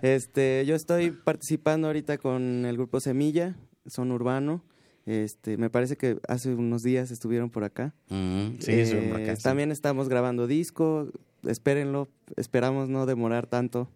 [0.00, 3.56] Este, yo estoy participando ahorita con el grupo Semilla,
[3.86, 4.64] son urbano.
[5.04, 7.94] Este, me parece que hace unos días estuvieron por acá.
[8.08, 11.08] Mm, sí, son También estamos grabando disco,
[11.46, 13.90] espérenlo, esperamos no demorar tanto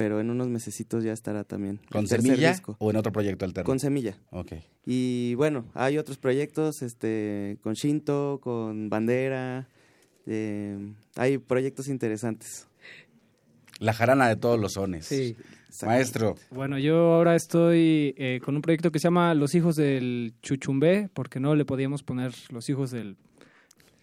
[0.00, 1.78] pero en unos mesecitos ya estará también.
[1.90, 3.66] ¿Con semilla o en otro proyecto alterno?
[3.66, 4.16] Con semilla.
[4.30, 4.52] Ok.
[4.86, 9.68] Y bueno, hay otros proyectos, este, con Shinto, con Bandera,
[10.24, 12.66] eh, hay proyectos interesantes.
[13.78, 15.04] La jarana de todos los sones.
[15.04, 15.36] Sí.
[15.84, 16.34] Maestro.
[16.50, 21.10] Bueno, yo ahora estoy eh, con un proyecto que se llama Los Hijos del Chuchumbé,
[21.12, 23.18] porque no le podíamos poner Los Hijos del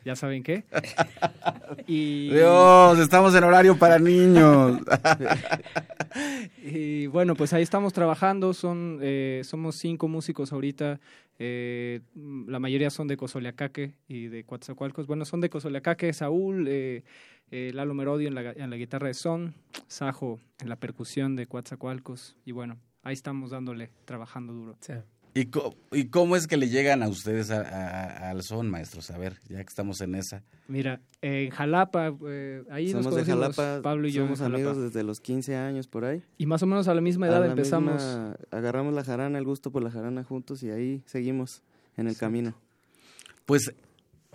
[0.08, 0.64] ya saben qué.
[1.88, 2.30] y...
[2.30, 4.80] Dios, estamos en horario para niños.
[6.64, 11.02] y bueno, pues ahí estamos trabajando, son eh, somos cinco músicos ahorita,
[11.40, 15.08] eh, la mayoría son de Cozoleacaque y de Coatzacoalcos.
[15.08, 17.04] Bueno, son de Cozoleacaque, Saúl, eh,
[17.52, 19.56] eh, Lalo Merodio en la, en la guitarra de son,
[19.88, 24.78] Sajo en la percusión de Coatzacoalcos y bueno, ahí estamos dándole, trabajando duro.
[25.92, 29.12] ¿Y, cómo es que le llegan a ustedes al son, maestros?
[29.12, 30.44] A ver, ya que estamos en esa.
[30.68, 34.24] Mira, en Jalapa, eh, ahí somos nos de Jalapa, Pablo y yo.
[34.24, 36.24] Somos amigos desde los 15 años por ahí.
[36.40, 38.04] Y más o menos a la misma edad empezamos.
[38.50, 41.62] agarramos la jarana, el gusto por la jarana juntos y ahí seguimos
[41.98, 42.56] en el camino.
[43.46, 43.72] Pues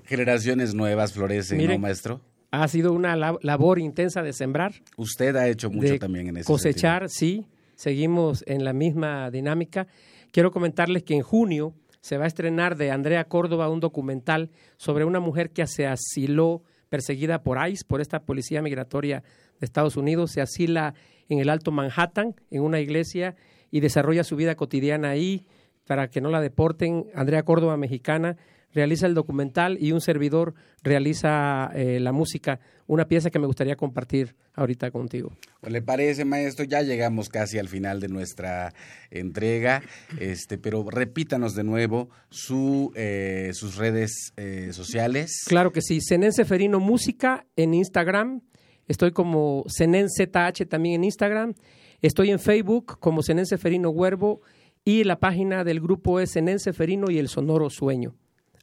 [0.04, 2.20] generaciones nuevas florecen, ¿no, maestro?
[2.52, 4.74] Ha sido una labor intensa de sembrar.
[4.96, 7.46] Usted ha hecho mucho también en ese Cosechar, sí.
[7.74, 9.88] Seguimos en la misma dinámica
[10.32, 15.04] Quiero comentarles que en junio se va a estrenar de Andrea Córdoba un documental sobre
[15.04, 19.22] una mujer que se asiló perseguida por ICE, por esta policía migratoria
[19.60, 20.94] de Estados Unidos, se asila
[21.28, 23.36] en el Alto Manhattan, en una iglesia,
[23.70, 25.46] y desarrolla su vida cotidiana ahí
[25.86, 27.06] para que no la deporten.
[27.14, 28.38] Andrea Córdoba, mexicana,
[28.74, 33.76] realiza el documental y un servidor realiza eh, la música, una pieza que me gustaría
[33.76, 35.32] compartir ahorita contigo.
[35.60, 36.64] Pues, ¿Le parece, maestro?
[36.64, 38.74] Ya llegamos casi al final de nuestra
[39.10, 39.82] entrega,
[40.18, 45.42] este, pero repítanos de nuevo su, eh, sus redes eh, sociales.
[45.46, 48.42] Claro que sí, Zenén Seferino Música en Instagram,
[48.88, 51.54] estoy como ZH también en Instagram,
[52.00, 54.40] estoy en Facebook como Zenén Seferino Huervo
[54.84, 58.16] y la página del grupo es Zenén Seferino y el Sonoro Sueño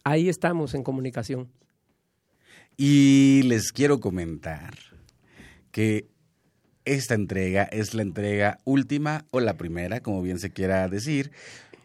[0.04, 1.50] ahí estamos en comunicación.
[2.78, 4.74] Y les quiero comentar
[5.72, 6.08] que
[6.86, 11.32] esta entrega es la entrega última o la primera, como bien se quiera decir,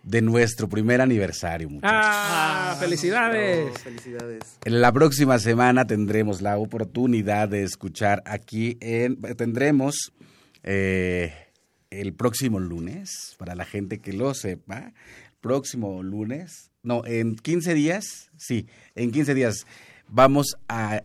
[0.05, 2.01] de nuestro primer aniversario, muchachos.
[2.01, 2.77] ¡Ah!
[2.79, 3.77] ¡Felicidades!
[3.79, 4.59] felicidades.
[4.65, 9.21] La próxima semana tendremos la oportunidad de escuchar aquí en.
[9.37, 10.13] Tendremos
[10.63, 11.33] eh,
[11.91, 14.93] el próximo lunes, para la gente que lo sepa,
[15.41, 19.67] próximo lunes no, en 15 días, sí, en 15 días
[20.09, 21.03] vamos a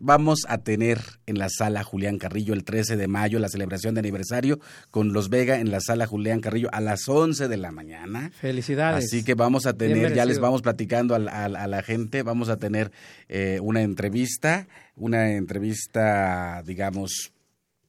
[0.00, 4.00] vamos a tener en la sala Julián Carrillo el 13 de mayo la celebración de
[4.00, 4.58] aniversario
[4.90, 8.30] con los Vega en la sala Julián Carrillo a las 11 de la mañana.
[8.34, 9.04] Felicidades.
[9.04, 12.90] Así que vamos a tener, ya les vamos platicando a, la gente, vamos a tener
[13.28, 17.32] eh, una entrevista, una entrevista, digamos,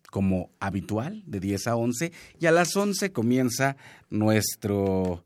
[0.10, 3.78] como habitual, de 10 a 11, y a las 11 comienza
[4.10, 5.24] nuestro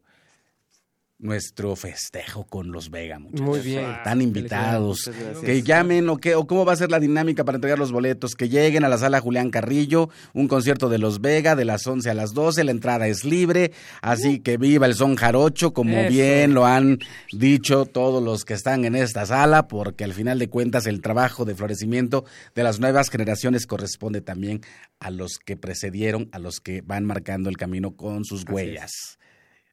[1.26, 3.46] nuestro festejo con los Vega, muchachos.
[3.46, 3.90] Muy bien.
[3.90, 5.10] Están invitados.
[5.44, 8.36] Que llamen o, qué, o cómo va a ser la dinámica para entregar los boletos.
[8.36, 12.10] Que lleguen a la sala Julián Carrillo, un concierto de los Vega de las 11
[12.10, 12.64] a las 12.
[12.64, 13.72] La entrada es libre,
[14.02, 17.00] así que viva el son jarocho, como bien lo han
[17.32, 21.46] dicho todos los que están en esta sala, porque al final de cuentas el trabajo
[21.46, 24.62] de florecimiento de las nuevas generaciones corresponde también
[25.00, 29.18] a los que precedieron, a los que van marcando el camino con sus huellas.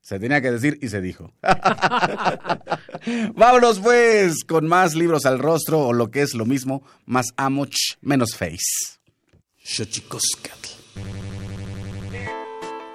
[0.02, 1.32] Se tenía que decir y se dijo.
[3.34, 7.76] Vámonos pues con más libros al rostro o lo que es lo mismo, más amoch,
[8.00, 8.98] menos face.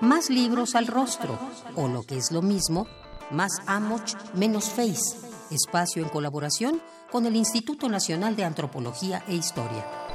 [0.01, 1.39] Más libros al rostro
[1.76, 2.88] o lo que es lo mismo,
[3.32, 5.18] más amoch, menos face.
[5.49, 10.07] Espacio en colaboración con el Instituto Nacional de Antropología e Historia.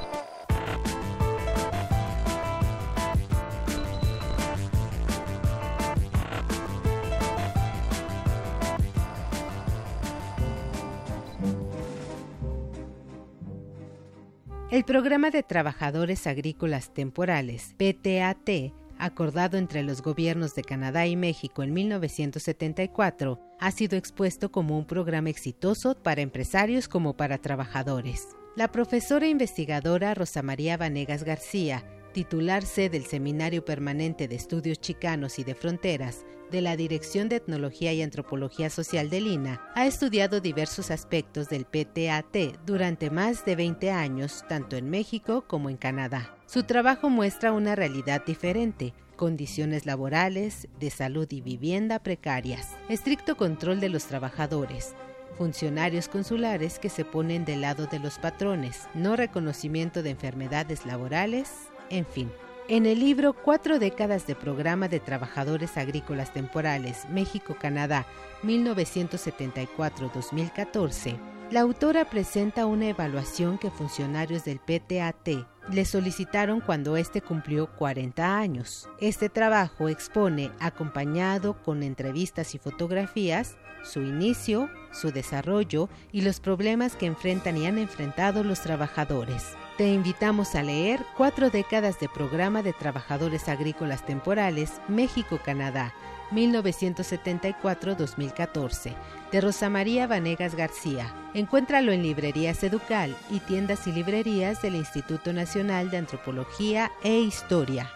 [14.73, 21.61] El Programa de Trabajadores Agrícolas Temporales, PTAT, acordado entre los gobiernos de Canadá y México
[21.61, 28.29] en 1974, ha sido expuesto como un programa exitoso para empresarios como para trabajadores.
[28.55, 35.43] La profesora investigadora Rosa María Vanegas García titularse del Seminario Permanente de Estudios Chicanos y
[35.43, 40.91] de Fronteras de la Dirección de Etnología y Antropología Social de Lina, ha estudiado diversos
[40.91, 46.37] aspectos del PTAT durante más de 20 años, tanto en México como en Canadá.
[46.45, 53.79] Su trabajo muestra una realidad diferente, condiciones laborales, de salud y vivienda precarias, estricto control
[53.79, 54.93] de los trabajadores,
[55.39, 61.49] funcionarios consulares que se ponen del lado de los patrones, no reconocimiento de enfermedades laborales,
[61.89, 62.31] en fin,
[62.69, 68.05] En el libro Cuatro décadas de programa de trabajadores agrícolas temporales México-Canadá
[68.43, 71.17] 1974-2014,
[71.51, 78.37] la autora presenta una evaluación que funcionarios del PTAT le solicitaron cuando éste cumplió 40
[78.37, 78.87] años.
[78.97, 86.95] Este trabajo expone, acompañado con entrevistas y fotografías, su inicio, su desarrollo y los problemas
[86.95, 89.57] que enfrentan y han enfrentado los trabajadores.
[89.77, 95.95] Te invitamos a leer Cuatro décadas de programa de trabajadores agrícolas temporales México-Canadá
[96.31, 98.93] 1974-2014
[99.31, 101.11] de Rosa María Vanegas García.
[101.33, 107.89] Encuéntralo en librerías Educal y tiendas y librerías del Instituto Nacional de Antropología e Historia.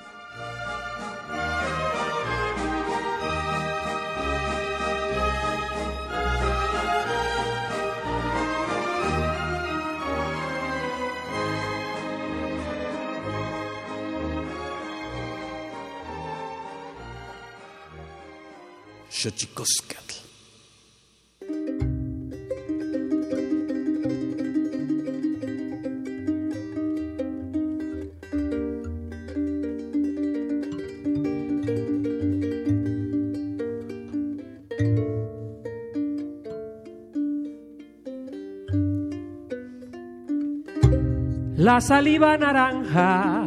[41.57, 43.45] La saliva naranja,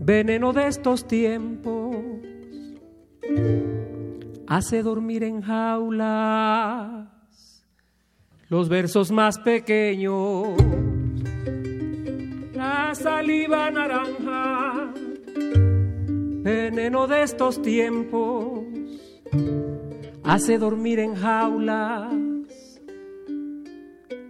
[0.00, 1.83] veneno de estos tiempos
[4.56, 7.08] hace dormir en jaulas
[8.48, 10.56] los versos más pequeños,
[12.54, 14.92] la saliva naranja,
[16.44, 18.60] veneno de estos tiempos,
[20.22, 22.14] hace dormir en jaulas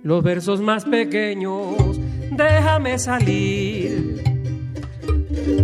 [0.02, 2.00] los versos más pequeños,
[2.30, 4.22] déjame salir,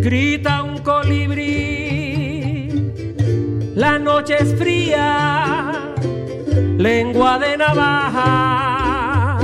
[0.02, 1.79] grita un colibrí
[3.80, 5.72] la noche es fría,
[6.76, 9.38] lengua de navaja,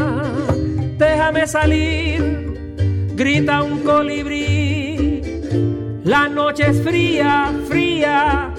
[0.99, 2.21] déjame salir,
[3.15, 5.23] grita un colibrí.
[6.05, 8.53] La noche es fría, fría,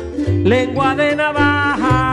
[0.44, 2.07] lengua de navaja.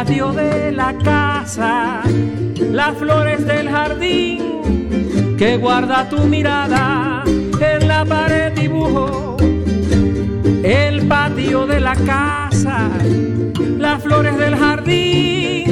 [0.00, 2.00] Patio de la casa,
[2.58, 9.36] las flores del jardín que guarda tu mirada en la pared dibujo.
[10.62, 12.88] El patio de la casa,
[13.76, 15.66] las flores del jardín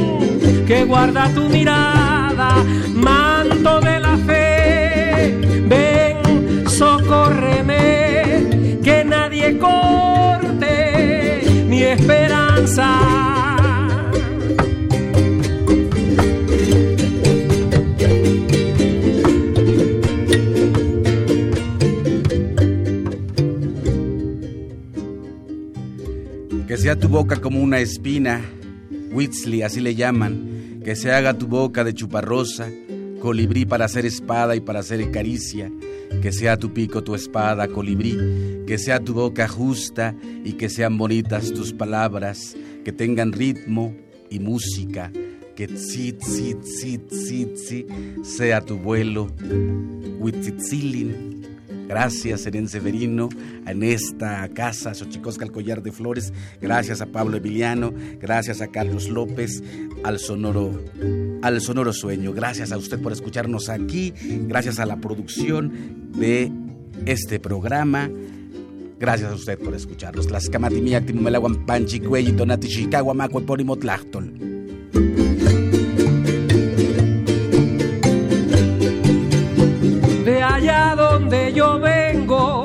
[0.66, 2.50] que guarda tu mirada,
[2.92, 5.38] manto de la fe,
[5.72, 7.78] ven, socórreme,
[8.84, 13.37] que nadie corte mi esperanza.
[26.78, 28.40] Sea tu boca como una espina,
[29.10, 32.70] Whitsley, así le llaman, que se haga tu boca de chuparrosa,
[33.20, 35.72] colibrí para hacer espada y para hacer caricia,
[36.22, 38.16] que sea tu pico tu espada, colibrí,
[38.64, 40.14] que sea tu boca justa
[40.44, 43.96] y que sean bonitas tus palabras, que tengan ritmo
[44.30, 45.10] y música,
[45.56, 47.88] que tzit, tzit, tzit, tzit,
[48.22, 49.26] sea tu vuelo,
[50.20, 51.37] Huitzitzilin,
[51.88, 53.30] Gracias, Seren Severino,
[53.66, 56.34] en esta casa, Xochicosca, el collar de flores.
[56.60, 59.62] Gracias a Pablo Emiliano, gracias a Carlos López,
[60.04, 60.84] al sonoro,
[61.42, 62.34] al sonoro sueño.
[62.34, 64.12] Gracias a usted por escucharnos aquí,
[64.46, 66.52] gracias a la producción de
[67.06, 68.10] este programa.
[69.00, 70.30] Gracias a usted por escucharnos.
[70.30, 73.14] Las timumelaguan panchi, cuelli, tonati, chicago,
[80.58, 82.64] allá donde yo vengo,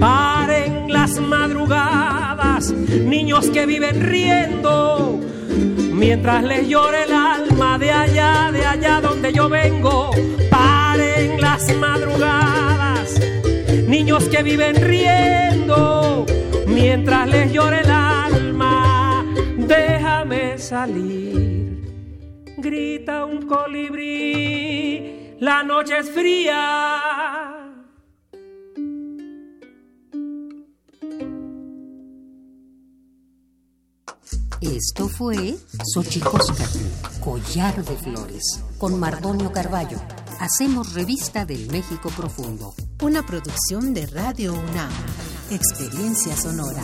[0.00, 5.20] paren las madrugadas, niños que viven riendo,
[5.92, 10.10] mientras les llore el alma de allá, de allá donde yo vengo,
[10.50, 13.20] paren las madrugadas,
[13.86, 16.26] niños que viven riendo,
[16.66, 19.24] mientras les llore el alma,
[19.56, 21.78] déjame salir,
[22.58, 27.00] grita un colibrí la noche es fría.
[34.60, 35.56] Esto fue
[35.94, 39.98] Xochicóscatl, Collar de Flores, con Mardonio Carballo.
[40.38, 42.74] Hacemos revista del México Profundo.
[43.02, 44.92] Una producción de Radio UNAM.
[45.50, 46.82] Experiencia sonora.